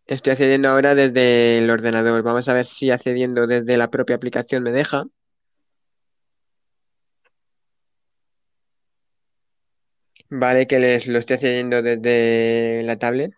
[0.08, 2.22] estoy accediendo ahora desde el ordenador.
[2.24, 5.06] Vamos a ver si accediendo desde la propia aplicación me deja.
[10.30, 13.34] Vale, que les lo estoy accediendo desde la tablet.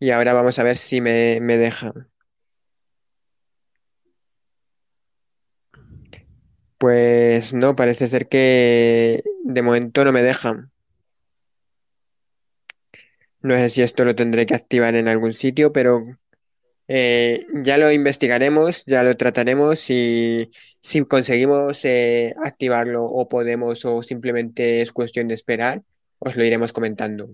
[0.00, 1.92] Y ahora vamos a ver si me, me deja.
[6.80, 10.72] Pues no, parece ser que de momento no me dejan.
[13.42, 16.06] No sé si esto lo tendré que activar en algún sitio, pero
[16.88, 24.02] eh, ya lo investigaremos, ya lo trataremos y si conseguimos eh, activarlo o podemos o
[24.02, 25.82] simplemente es cuestión de esperar,
[26.18, 27.28] os lo iremos comentando.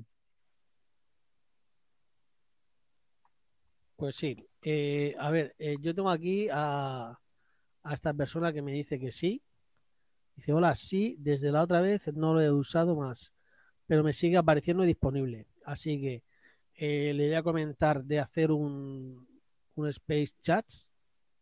[3.94, 4.36] Pues sí.
[4.62, 7.16] Eh, a ver, yo tengo aquí a,
[7.86, 9.42] a esta persona que me dice que sí.
[10.34, 13.32] Dice, hola, sí, desde la otra vez no lo he usado más,
[13.86, 15.46] pero me sigue apareciendo disponible.
[15.64, 16.22] Así que
[16.74, 19.26] eh, le voy a comentar de hacer un,
[19.76, 20.90] un Space Chats,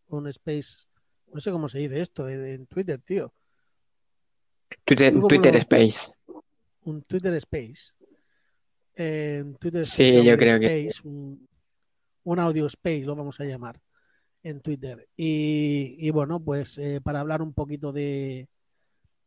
[0.09, 0.85] un Space,
[1.33, 3.35] no sé cómo se dice esto en, en Twitter, tío.
[4.85, 6.13] Twitter, ¿Tú cómo Twitter lo, Space.
[6.83, 7.93] un Twitter Space?
[8.95, 11.49] En Twitter Space, Sí, yo Audio creo que Space, un,
[12.23, 13.81] un Audio Space, lo vamos a llamar
[14.45, 15.09] en Twitter.
[15.17, 18.47] Y, y bueno, pues eh, para hablar un poquito de,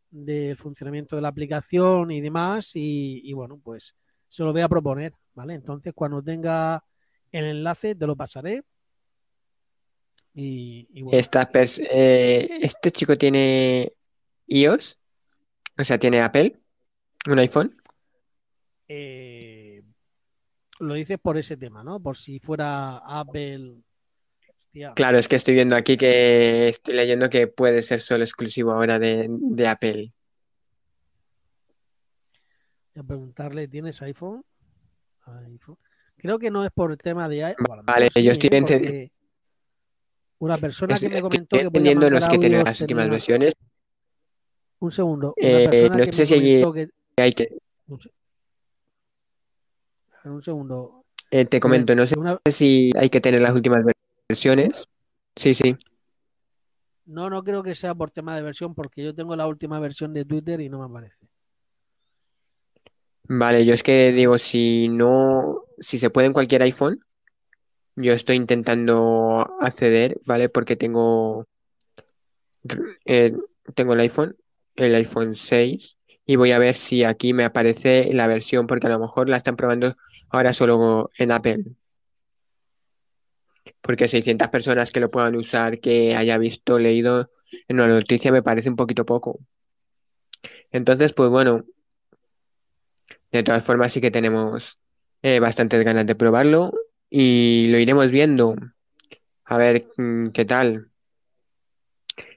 [0.09, 2.71] del funcionamiento de la aplicación y demás.
[2.75, 3.95] Y, y, bueno, pues
[4.29, 5.55] se lo voy a proponer, ¿vale?
[5.55, 6.83] Entonces, cuando tenga
[7.31, 8.63] el enlace, te lo pasaré.
[10.33, 13.91] Y, y bueno, esta eh, este chico tiene
[14.45, 14.99] iOS,
[15.79, 16.59] o sea, tiene Apple,
[17.27, 17.75] un iPhone.
[18.87, 19.81] eh,
[20.79, 21.99] lo dices por ese tema, ¿no?
[21.99, 23.81] Por si fuera Apple.
[24.77, 28.71] Hostia, Claro, es que estoy viendo aquí que estoy leyendo que puede ser solo exclusivo
[28.73, 30.13] ahora de, de Apple.
[32.93, 34.43] voy a preguntarle, ¿tienes iPhone?
[35.25, 35.77] iPhone.
[36.17, 38.77] Creo que no es por el tema de iPhone, Vale, mejor yo sí, estoy, ente-
[38.79, 39.11] porque
[40.39, 42.81] una persona es- que me comentó que podía entendiendo, mandar es que tiene audios las
[42.81, 43.53] últimas tenía versiones.
[44.79, 47.49] un segundo, una Eh, persona no que sé me si comentó que hay que,
[47.87, 48.11] un, se-
[50.25, 53.96] un segundo, eh, te comento, no sé una si hay que tener las últimas versiones.
[54.29, 55.77] Sí, sí.
[57.05, 60.13] no no creo que sea por tema de versión porque yo tengo la última versión
[60.13, 61.15] de Twitter y no me aparece,
[63.29, 66.99] Vale, yo es que digo, si no, si se puede en cualquier iPhone,
[67.95, 70.49] yo estoy intentando acceder, ¿vale?
[70.49, 71.45] Porque tengo,
[73.05, 73.33] eh,
[73.75, 74.37] tengo el iPhone,
[74.75, 78.91] el iPhone 6, y voy a ver si aquí me aparece la versión, porque a
[78.91, 79.95] lo mejor la están probando
[80.29, 81.63] ahora solo en Apple.
[83.81, 87.31] Porque 600 personas que lo puedan usar, que haya visto, leído
[87.67, 89.39] en una noticia, me parece un poquito poco.
[90.71, 91.65] Entonces, pues bueno,
[93.31, 94.79] de todas formas sí que tenemos
[95.21, 96.73] eh, bastantes ganas de probarlo
[97.09, 98.55] y lo iremos viendo.
[99.45, 100.89] A ver mm, qué tal.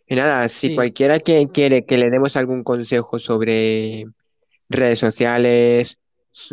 [0.06, 4.06] Y nada, si Sí, cualquiera que quiere que le demos algún consejo sobre
[4.68, 5.98] redes sociales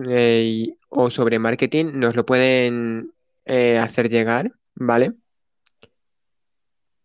[0.10, 3.14] eh, o sobre marketing, nos lo pueden
[3.46, 5.14] eh, hacer llegar, ¿vale?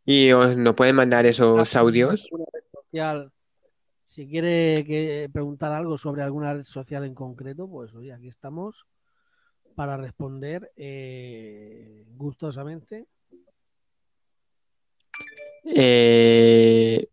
[0.04, 2.28] Y os nos pueden mandar esos audios.
[2.52, 3.32] red social,
[4.04, 8.86] si quiere que preguntar algo sobre alguna red social en concreto, pues oye, aquí estamos
[9.74, 13.06] para responder eh, gustosamente.
[15.64, 17.08] Eh,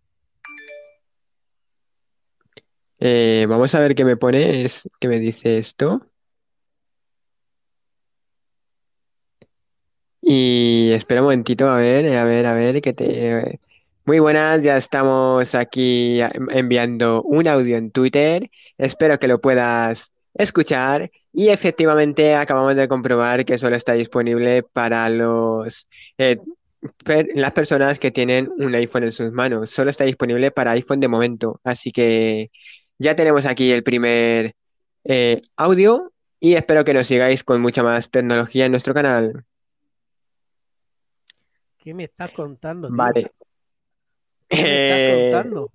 [3.00, 6.09] eh, vamos a ver qué me pone, es, qué me dice esto.
[10.32, 13.60] Y espera un momentito, a ver, a ver, a ver, que te...
[14.06, 18.50] Muy buenas, ya estamos aquí a- enviando un audio en Twitter.
[18.78, 21.10] Espero que lo puedas escuchar.
[21.34, 25.89] Y efectivamente acabamos de comprobar que solo está disponible para los,
[26.20, 26.38] eh,
[27.36, 29.70] las personas que tienen un iPhone en sus manos.
[29.72, 31.60] Solo está disponible para iPhone de momento.
[31.63, 32.52] Así que
[33.00, 34.54] ya tenemos aquí el primer
[35.06, 39.46] eh, audio y espero que nos sigáis con mucha más tecnología en nuestro canal.
[41.80, 43.13] ¿Qué me estás contando, tío?
[43.13, 43.32] Vale.
[44.54, 45.72] ¿Qué me estás Eh, contando?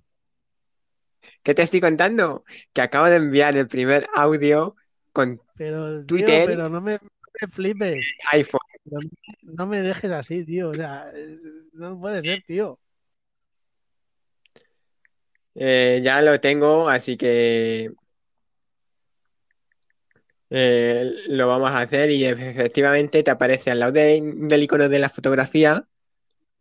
[1.43, 2.43] ¿qué te estoy contando?
[2.73, 4.75] Que acabo de enviar el primer audio
[5.13, 6.99] con Pero, tío, Twitter pero no me,
[7.51, 8.15] flipes.
[8.33, 8.59] iPhone.
[8.85, 9.09] No, me
[9.43, 10.69] no me dejes así, tío.
[10.71, 11.11] O sea,
[11.73, 12.79] no puede ser, tío.
[15.55, 17.91] Eh, ya lo tengo, así que
[20.49, 24.99] eh, lo vamos a hacer y efectivamente te aparece al lado de- del icono de
[24.99, 25.87] la fotografía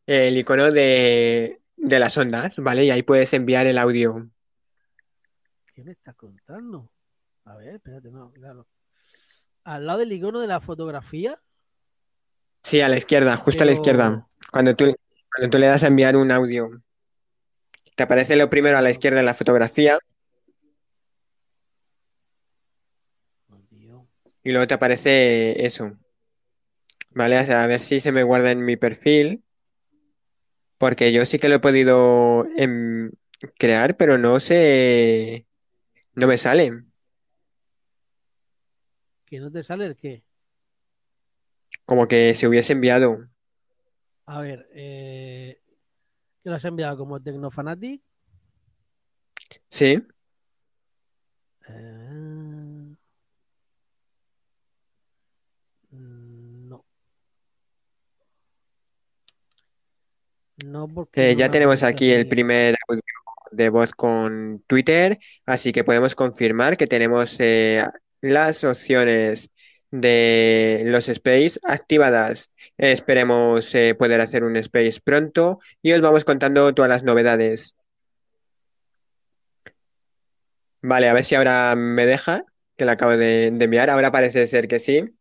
[0.06, 2.84] el icono de, de las ondas, ¿vale?
[2.84, 4.28] Y ahí puedes enviar el audio.
[5.74, 6.90] ¿Qué me estás contando?
[7.44, 8.66] A ver, espérate, no, claro.
[9.64, 11.40] Al lado del icono de la fotografía,
[12.62, 14.26] Sí, a la izquierda, justo a la izquierda.
[14.50, 14.94] Cuando tú,
[15.30, 16.70] cuando tú le das a enviar un audio,
[17.94, 19.98] te aparece lo primero a la izquierda en la fotografía
[23.50, 24.08] Oh,
[24.42, 25.92] y luego te aparece eso.
[27.10, 27.38] ¿vale?
[27.38, 29.43] A ver si se me guarda en mi perfil,
[30.84, 33.10] porque yo sí que lo he podido em,
[33.58, 35.46] crear, pero no sé,
[36.14, 36.84] no me sale,
[39.26, 40.22] ¿Que no te sale el qué?
[41.86, 43.28] como que se hubiese enviado.
[44.26, 45.58] A ver, eh,
[46.42, 48.02] ¿qué lo has enviado como Tecnofanatic?
[49.68, 50.02] Sí,
[60.70, 63.02] no porque Eh, no ya tenemos aquí el primer audio
[63.50, 67.84] de voz con Twitter, así que podemos confirmar que tenemos eh,
[68.20, 69.50] las opciones
[69.90, 72.50] de los space activadas.
[72.76, 77.76] Esperemos eh, poder hacer un space pronto y os vamos contando todas las novedades.
[80.82, 82.42] Vale, a ver si ahora me deja,
[82.76, 83.88] que la acabo de, de enviar.
[83.90, 85.14] Ahora parece ser que sí.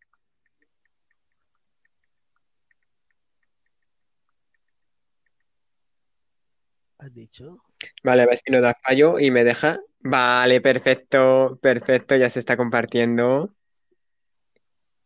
[7.03, 7.57] ¿Has dicho?
[8.01, 9.77] Vale, a ver si no da fallo y me deja.
[9.99, 13.53] Vale, perfecto, perfecto, ya se está compartiendo.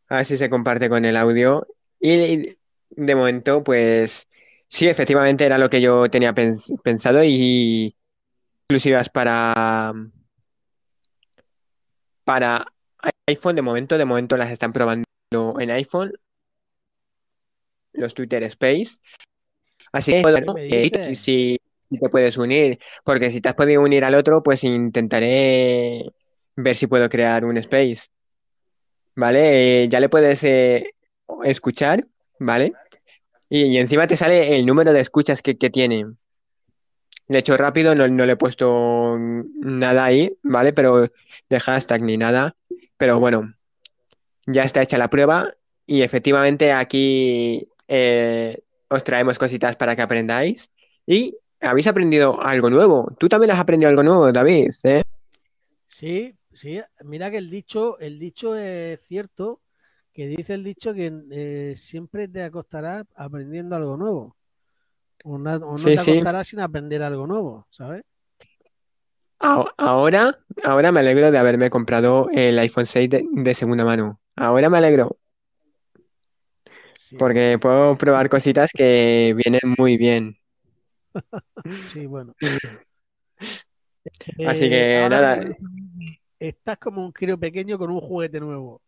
[0.07, 1.65] A ver si se comparte con el audio.
[1.99, 2.55] Y
[2.91, 4.27] de momento, pues
[4.67, 7.95] sí, efectivamente era lo que yo tenía pens- pensado y
[8.61, 9.91] exclusivas para,
[12.23, 12.63] para
[13.25, 13.97] iPhone de momento.
[13.97, 15.03] De momento las están probando
[15.59, 16.13] en iPhone,
[17.93, 18.97] los Twitter Space.
[19.91, 21.57] Así que, ¿Qué bueno, eh, si,
[21.89, 26.11] si te puedes unir, porque si te has podido unir al otro, pues intentaré
[26.55, 28.09] ver si puedo crear un space,
[29.15, 29.83] ¿vale?
[29.83, 30.93] Eh, ya le puedes eh,
[31.43, 32.05] escuchar,
[32.39, 32.73] ¿vale?
[33.49, 36.05] Y, encima te sale el número de escuchas que, que tiene.
[37.27, 40.73] De hecho, rápido no, no le he puesto nada ahí, ¿vale?
[40.73, 41.07] Pero
[41.49, 42.55] de hashtag ni nada.
[42.97, 43.53] Pero bueno,
[44.45, 45.51] ya está hecha la prueba
[45.85, 50.71] y efectivamente aquí eh, os traemos cositas para que aprendáis.
[51.05, 53.09] Y habéis aprendido algo nuevo.
[53.19, 55.03] Tú también has aprendido algo nuevo, David, ¿eh?
[55.87, 59.61] Sí, sí, mira que el dicho, el dicho es cierto,
[60.13, 64.37] que dice el dicho que eh, siempre te acostarás aprendiendo algo nuevo,
[65.25, 66.11] o, na- o no Sí, te sí.
[66.11, 68.03] acostarás sin aprender algo nuevo, ¿sabes?
[69.77, 74.19] Ahora, ahora me alegro de haberme comprado el iPhone 6 de, de segunda mano.
[74.35, 75.17] Ahora me alegro
[76.93, 80.37] Sí, porque puedo probar cositas que vienen muy bien.
[81.83, 82.35] Sí, bueno.
[84.43, 85.39] Así Eh, que nada,
[86.39, 88.81] estás como un crío pequeño con un juguete nuevo.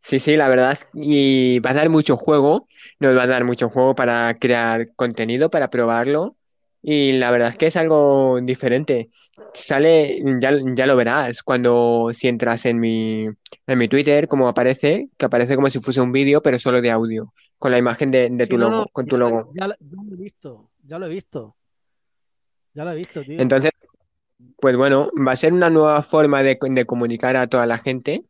[0.00, 2.68] sí, sí, la verdad, y va a dar mucho juego,
[3.00, 6.36] nos va a dar mucho juego para crear contenido, para probarlo,
[6.82, 9.10] y la verdad es que es algo diferente.
[9.52, 13.26] Sale, ya, ya lo verás, cuando si entras en mi,
[13.66, 16.90] en mi Twitter, como aparece, que aparece como si fuese un vídeo, pero solo de
[16.90, 19.54] audio, con la imagen de, de Sí, tu no, no, logo, con ya, tu logo.
[19.54, 21.56] ya, ya lo he visto, ya lo he visto,
[22.74, 23.48] ya lo he visto, tío.
[23.48, 23.70] Entonces,
[24.60, 28.24] pues bueno, va a ser una nueva forma de, de comunicar a toda la gente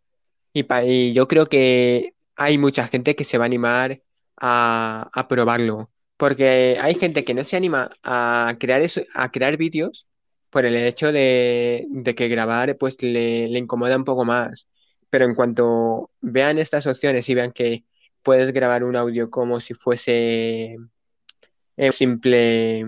[0.53, 4.03] Y, pa- y yo creo que hay mucha gente que se va a animar
[4.39, 9.57] a, a probarlo, porque hay gente que no se anima a crear eso, a crear
[9.59, 10.09] vídeos
[10.51, 14.69] por el hecho de, de que grabar pues le, le incomoda un poco más.
[15.11, 17.85] Pero en cuanto vean estas opciones y vean que
[18.27, 20.77] puedes grabar un audio como si fuese
[21.77, 22.85] eh, simple,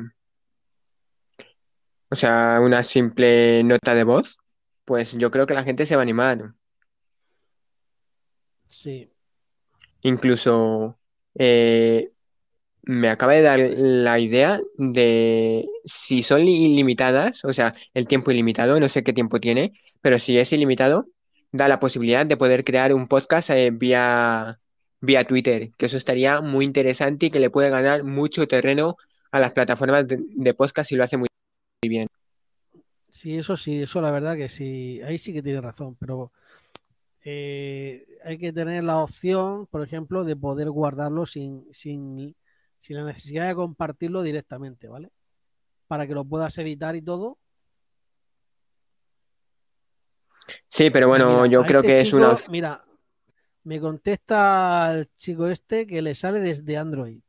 [2.11, 4.37] o sea, una simple nota de voz,
[4.85, 6.55] pues yo creo que la gente se va a animar.
[8.67, 9.09] Sí,
[10.03, 10.99] Incluso
[11.37, 12.11] eh,
[12.83, 18.81] me acaba de dar la idea de si son ilimitadas, o sea, el tiempo ilimitado,
[18.81, 21.07] no sé qué tiempo tiene, pero si es ilimitado,
[21.53, 24.59] da la posibilidad de poder crear un podcast eh, vía,
[25.01, 28.97] vía Twitter, que eso estaría muy interesante y que le puede ganar mucho terreno
[29.31, 31.29] a las plataformas de, de podcast y lo hace muy
[31.83, 32.09] bien.
[33.09, 36.33] sí, eso sí, eso la verdad que sí, ahí sí que tiene razón, pero
[37.25, 42.35] eh, hay que tener la opción, por ejemplo, de poder guardarlo sin, sin,
[42.79, 45.11] sin la necesidad de compartirlo directamente, ¿vale?
[45.87, 47.39] Para que lo puedas editar y todo.
[50.69, 52.35] Sí, pero bueno, mira, yo creo este que es una...
[52.51, 52.85] mira,
[53.69, 57.21] me contesta el chico este que le sale desde Android.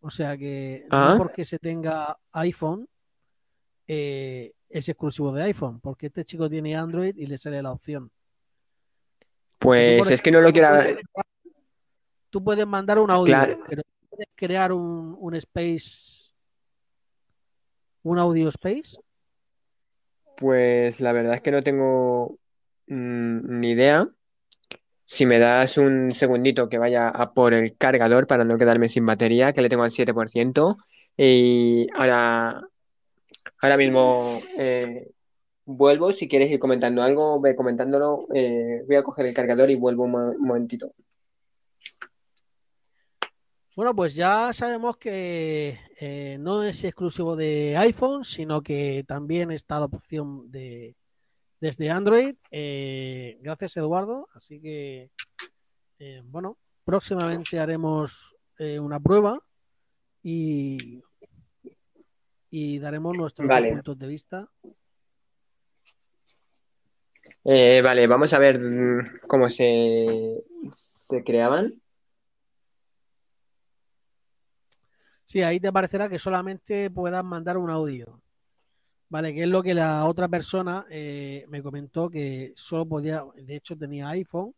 [0.00, 2.88] O sea que no Ah, porque se tenga iPhone
[3.86, 8.10] eh, es exclusivo de iPhone, porque este chico tiene Android y le sale la opción.
[9.58, 10.96] Pues es que no lo puedes,
[12.30, 16.32] tú puedes mandar un audio, Claro, pero puedes crear un, un space,
[18.04, 18.96] un audio space.
[20.38, 22.38] pues la verdad es que no tengo
[22.86, 24.08] mm, ni idea.
[25.12, 29.04] Si me das un segundito que vaya a por el cargador para no quedarme sin
[29.04, 30.76] batería, que le tengo al 7%.
[31.16, 32.62] Y ahora,
[33.60, 35.10] ahora mismo eh,
[35.64, 36.12] vuelvo.
[36.12, 38.28] Si quieres ir comentando algo, ve comentándolo.
[38.32, 40.92] Eh, voy a coger el cargador y vuelvo un, mo- un momentito.
[43.74, 49.80] Bueno, pues ya sabemos que eh, no es exclusivo de iPhone, sino que también está
[49.80, 50.94] la opción de
[51.60, 52.36] desde Android.
[52.50, 54.28] Eh, gracias, Eduardo.
[54.34, 55.10] Así que,
[55.98, 59.38] eh, bueno, próximamente haremos eh, una prueba
[60.22, 61.02] y,
[62.50, 64.48] y daremos nuestros Vale, puntos de vista.
[67.44, 70.42] Vale, vamos a ver mm, cómo se,
[70.76, 71.80] se creaban.
[75.24, 78.20] Sí, ahí te parecerá que solamente puedas mandar un audio.
[79.10, 83.56] Vale, que es lo que la otra persona eh, me comentó que solo podía, de
[83.56, 84.54] hecho tenía iPhone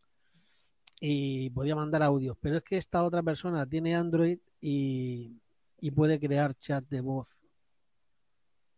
[1.01, 5.33] y podía mandar audios, pero es que esta otra persona tiene Android y,
[5.81, 7.29] y puede crear chat de voz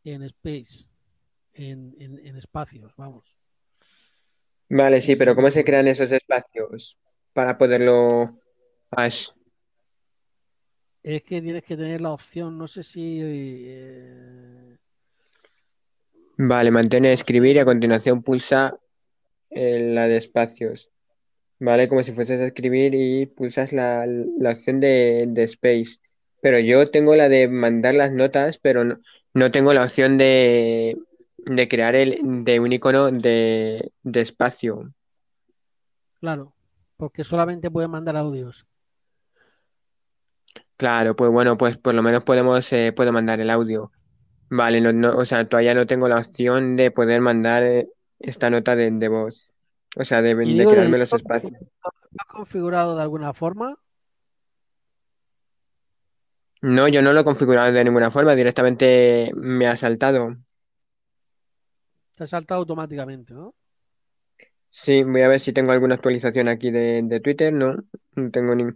[0.05, 0.89] en Space,
[1.55, 3.25] en, en, en espacios, vamos.
[4.69, 6.99] Vale, sí, pero ¿cómo se crean esos espacios
[7.33, 8.39] para poderlo...
[8.97, 9.33] Es-
[11.03, 14.77] es que tienes que tener la opción, no sé si eh,
[16.37, 18.79] Vale, mantén escribir y a continuación pulsa
[19.51, 20.91] eh, la de espacios.
[21.59, 21.89] ¿vale?
[21.89, 25.99] Como si fueses a escribir y pulsas la, la opción de, de Space.
[26.41, 29.01] Pero yo tengo la de mandar las notas, pero no,
[29.35, 30.99] no tengo la opción de,
[31.39, 34.93] de crear el, de un icono de, de espacio.
[36.21, 36.55] claro,
[36.97, 38.67] porque solamente puede mandar audios.
[40.77, 43.93] Claro, pues bueno, pues por lo menos podemos, eh, puedo mandar el audio.
[44.57, 47.89] Vale, no, no, o sea, todavía no tengo la opción de poder mandar eh,
[48.21, 49.51] esta nota de, de voz.
[49.97, 51.53] O sea, de, de crearme los espacios.
[52.19, 53.77] ¿has configurado de alguna forma?
[56.63, 60.37] No, yo no lo he configurado de ninguna forma, directamente me ha saltado.
[62.17, 63.55] Te ha saltado automáticamente, ¿no?
[64.71, 67.53] Sí, voy a ver si tengo alguna actualización aquí de, de Twitter.
[67.53, 67.77] No,
[68.17, 68.73] no tengo ni-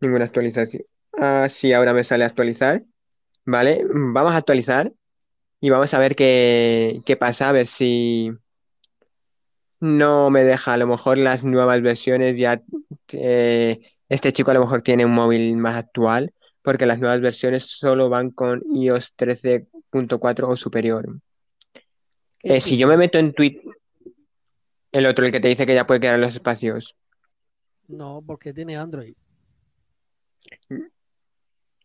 [0.00, 0.84] ninguna actualización.
[1.12, 2.84] Ah, sí, ahora me sale actualizar.
[3.46, 4.92] Vale, vamos a actualizar
[5.66, 8.30] y vamos a ver qué, qué pasa, a ver si
[9.80, 10.74] no me deja.
[10.74, 12.62] A lo mejor las nuevas versiones ya...
[13.12, 17.64] eh, este chico a lo mejor tiene un móvil más actual, porque las nuevas versiones
[17.64, 21.18] solo van con iOS 13.4 o superior.
[22.44, 23.64] Eh, si yo me meto en Twitter,
[24.92, 26.94] el otro, el que te dice que ya puede crear los espacios.
[27.88, 29.16] No, porque tiene Android.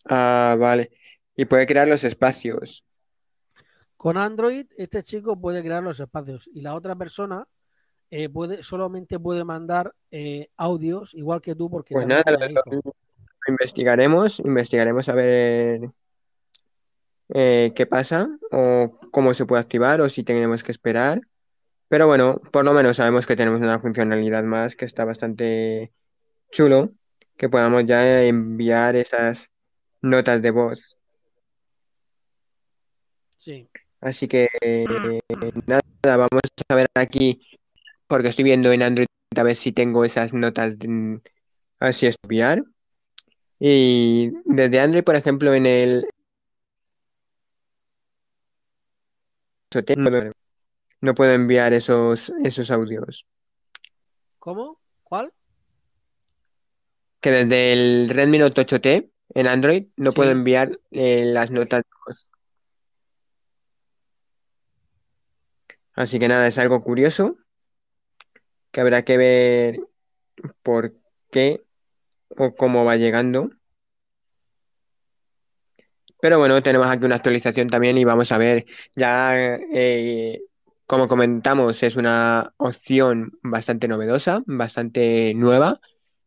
[0.05, 0.91] Ah, vale.
[1.35, 2.83] Y puede crear los espacios.
[4.01, 7.47] Con Android, este chico puede crear los espacios y la otra persona
[8.09, 12.93] eh, puede, solamente puede mandar eh, audios, igual que tú, porque Pues nada, lo
[13.47, 15.81] investigaremos, investigaremos a ver
[17.29, 21.21] eh, qué pasa o cómo se puede activar o si tenemos que esperar.
[21.87, 25.93] Pero bueno, por lo menos sabemos que tenemos una funcionalidad más que está bastante
[26.49, 26.89] chulo,
[27.37, 29.51] que podamos ya enviar esas
[30.01, 30.97] notas de voz.
[33.37, 33.69] Sí.
[34.01, 34.49] Así que
[35.67, 37.39] nada, vamos a ver aquí,
[38.07, 41.21] porque estoy viendo en Android a ver si tengo esas notas, de-
[41.79, 42.63] a ver si es enviar.
[43.59, 46.05] Y desde Android, por ejemplo, en el
[49.75, 50.33] hotel
[51.01, 53.25] no puedo enviar esos, esos audios.
[54.39, 54.79] ¿Cómo?
[55.03, 55.31] ¿Cuál?
[57.19, 61.89] Que desde el Redmi Note 8T en Android no puedo enviar eh, las notas de
[62.05, 62.29] voz.
[65.93, 67.37] Así que nada, es algo curioso
[68.71, 69.79] que habrá que ver
[70.63, 70.93] por
[71.31, 71.63] qué
[72.29, 73.51] o cómo va llegando.
[76.21, 78.65] Pero bueno, tenemos aquí una actualización también y vamos a ver,
[78.95, 80.39] ya eh,
[80.85, 85.79] como comentamos, es una opción bastante novedosa, bastante nueva,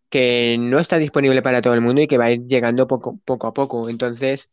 [0.08, 3.20] que no está disponible para todo el mundo y que va a ir llegando poco,
[3.24, 3.88] poco a poco.
[3.88, 4.50] Entonces,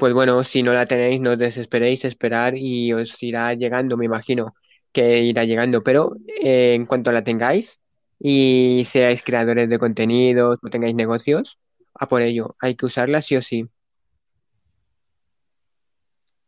[0.00, 4.06] pues bueno, si no la tenéis, no os desesperéis, esperar y os irá llegando, me
[4.06, 4.54] imagino
[4.92, 5.82] que irá llegando.
[5.84, 7.80] Pero eh, en cuanto la tengáis
[8.18, 11.58] y seáis creadores de contenidos o tengáis negocios,
[11.94, 13.68] a por ello, hay que usarla sí o sí.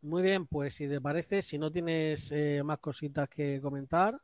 [0.01, 4.19] Muy bien, pues si te parece, si no tienes eh, más cositas que comentar,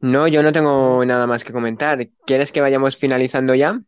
[0.00, 2.08] No, yo no tengo nada más que comentar.
[2.24, 3.80] ¿Quieres que vayamos finalizando ya?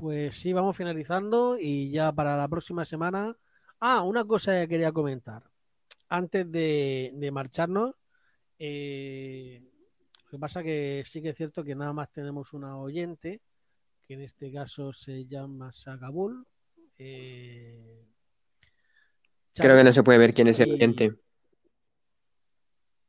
[0.00, 3.36] Pues sí, vamos finalizando y ya para la próxima semana.
[3.80, 5.42] Ah, una cosa que quería comentar.
[6.08, 7.94] Antes de, de marcharnos,
[8.58, 9.62] eh,
[10.24, 13.40] lo que pasa que sí que es cierto que nada más tenemos una oyente,
[14.06, 16.46] que en este caso se llama Sagabul.
[16.98, 18.04] Eh,
[19.54, 21.12] Creo que no se puede ver quién es el y, oyente.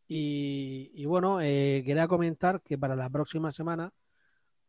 [0.07, 3.91] y- y bueno, eh, quería comentar que para la próxima semana,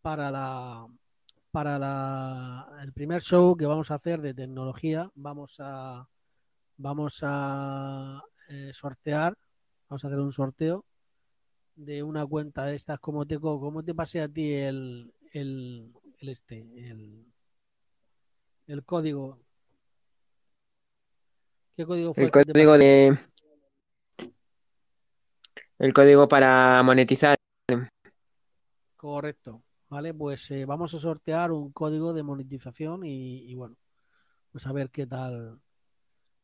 [0.03, 0.87] para la,
[1.51, 6.09] para la, el primer show que vamos a hacer de tecnología, vamos a,
[6.77, 9.37] vamos a eh, sortear,
[9.89, 10.85] vamos a hacer un sorteo
[11.77, 16.29] de una cuenta de estas, como te, como te pasé a ti el, el, el
[16.29, 17.27] este, el,
[18.67, 19.39] el código.
[21.77, 23.19] ¿Qué código fue El que código de,
[25.81, 27.39] el código para monetizar.
[28.97, 29.63] Correcto.
[29.91, 33.77] Vale, pues eh, vamos a sortear un código de monetización y, y bueno,
[34.53, 35.59] pues a ver qué tal,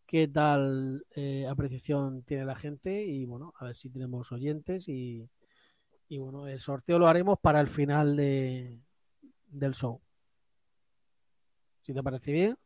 [0.04, 5.30] qué tal eh, apreciación tiene la gente y bueno, a ver si tenemos oyentes y,
[6.08, 8.80] y bueno, el sorteo lo haremos para el final de,
[9.46, 10.00] del show.
[11.82, 12.58] Si te parece bien,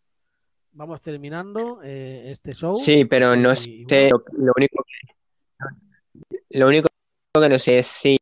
[0.72, 4.84] vamos terminando eh, este show Sí, pero no y, sé, bueno, lo, lo único,
[6.48, 6.88] lo único
[7.34, 8.16] que no sé es si,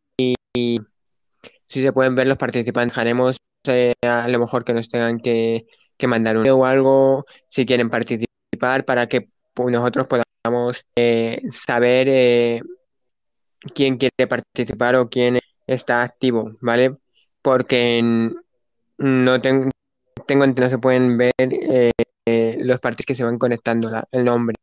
[1.69, 2.95] si se pueden ver los participantes.
[2.95, 5.67] Dejaremos eh, a lo mejor que nos tengan que,
[5.97, 9.29] que mandar un o algo si quieren participar para que
[9.67, 12.63] nosotros podamos eh, saber eh,
[13.75, 16.97] quién quiere participar o quién está activo, ¿vale?
[17.43, 18.01] Porque
[18.99, 19.71] no tengo,
[20.27, 21.93] tengo no se pueden ver eh,
[22.61, 24.55] los partidos que se van conectando, el nombre.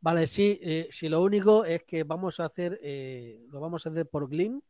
[0.00, 2.80] vale, sí, sí, lo único es que vamos a hacer,
[3.50, 4.60] lo vamos a hacer por Glim,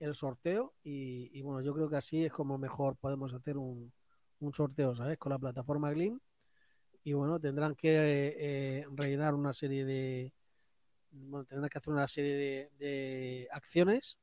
[0.00, 3.92] el sorteo y, y bueno, yo creo que así es como mejor podemos hacer un,
[4.40, 5.18] un sorteo, ¿sabes?
[5.18, 6.18] Con la plataforma Glim
[7.04, 10.32] y bueno, tendrán que eh, rellenar una serie de,
[11.12, 14.18] bueno, tendrán que hacer una serie de, de acciones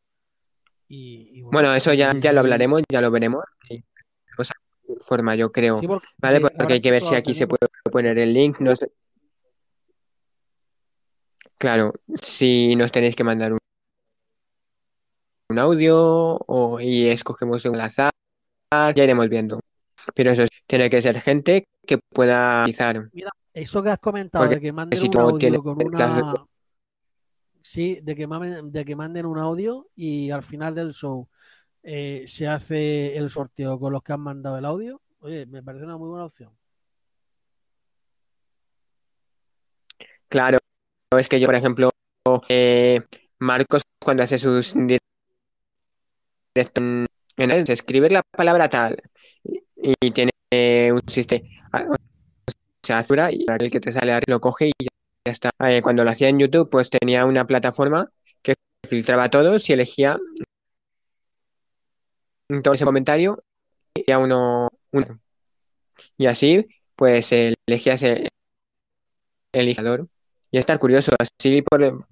[0.87, 3.43] y, y, bueno, Bueno, eso ya, ya lo hablaremos, ya lo veremos.
[3.63, 3.87] veremos
[4.87, 6.39] de forma, yo creo, sí, porque ¿vale?
[6.39, 8.59] Porque hay que ver si aquí se puede poner el link.
[8.59, 8.91] No sé,
[11.57, 13.59] claro, si nos tenéis que mandar un,
[15.49, 18.11] un audio o, y escogemos un azar,
[18.71, 19.59] ya iremos viendo.
[20.13, 24.55] Pero eso tiene que ser gente que pueda utilizar, mira, eso que has comentado porque
[24.55, 26.45] de que manden si un audio con una,
[27.61, 31.27] sí, de que, mamen- de que manden un audio y al final del show
[31.83, 35.85] eh, se hace el sorteo con los que han mandado el audio, oye, me parece
[35.85, 36.51] una muy buena opción.
[40.29, 40.59] Claro,
[41.17, 41.89] es que yo, por ejemplo,
[42.49, 43.01] eh,
[43.39, 44.75] Marcos cuando hace sus
[46.57, 49.01] escribir la palabra tal
[49.75, 50.31] y, tiene
[50.91, 51.95] un sistema, o
[52.83, 54.85] sea, Azura, y aquel que te sale lo coge y
[55.25, 55.51] ya está.
[55.59, 58.09] Eh, cuando lo hacía en YouTube, pues tenía una plataforma
[58.41, 58.53] que
[58.87, 60.17] filtraba todo y elegía
[62.63, 63.43] todo ese comentario
[63.93, 65.19] y a uno, uno.
[66.17, 68.29] Y así, pues elegías el,
[69.51, 70.07] el indicador.
[70.51, 72.05] Y estar curioso, así por-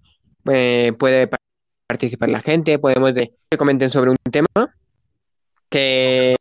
[0.51, 1.27] eh, puede
[1.87, 4.75] participar la gente, podemos de, que comenten sobre un tema
[5.69, 6.35] que,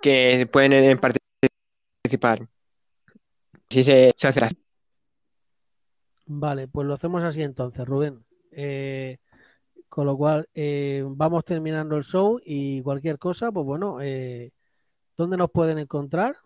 [0.00, 2.46] que pueden eh, participar.
[3.70, 4.50] Así se, se hace la-
[6.26, 8.24] Vale, pues lo hacemos así entonces, Rubén.
[8.52, 9.18] Eh,
[9.88, 14.52] con lo cual, eh, vamos terminando el show y cualquier cosa, pues bueno, eh,
[15.16, 16.36] ¿dónde nos pueden encontrar?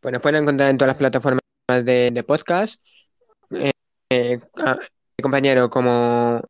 [0.00, 1.39] Pues nos pueden encontrar en todas las plataformas
[1.78, 2.80] de, podcast.
[3.50, 3.72] Eh,
[4.10, 4.38] eh,
[5.22, 6.42] compañero como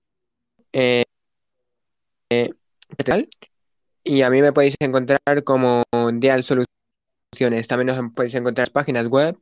[0.73, 1.05] eh,
[4.05, 7.69] y a mí me podéis encontrar como Dial Soluciones.
[7.69, 9.37] También nos podéis encontrar en páginas web.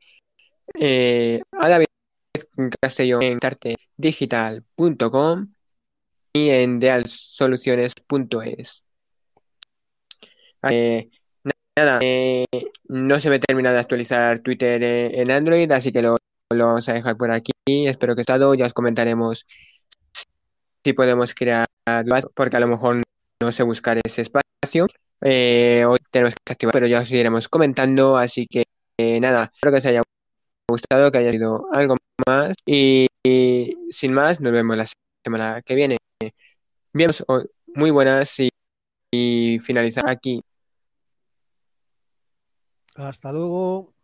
[0.74, 1.86] A David
[2.80, 5.52] Castellón en cartedigital.com
[6.32, 8.82] y en dealsoluciones.es.
[10.70, 11.10] Eh,
[11.78, 12.44] nada, eh,
[12.88, 16.16] no se me termina de actualizar Twitter eh, en Android, así que lo,
[16.52, 17.52] lo vamos a dejar por aquí.
[17.66, 19.46] Espero que estado, ya os comentaremos
[20.84, 21.66] si podemos crear
[22.06, 23.02] más, porque a lo mejor
[23.42, 24.86] no sé buscar ese espacio.
[25.20, 28.64] Eh, hoy tenemos que activar, pero ya os iremos comentando, así que
[29.20, 30.02] nada, espero que os haya
[30.68, 33.06] gustado, que haya sido algo más y,
[33.90, 34.86] sin más, nos vemos la
[35.24, 35.96] semana que viene.
[36.92, 38.50] Bien, o- muy buenas y,
[39.12, 40.42] y finalizar aquí.
[42.98, 43.94] Hasta luego.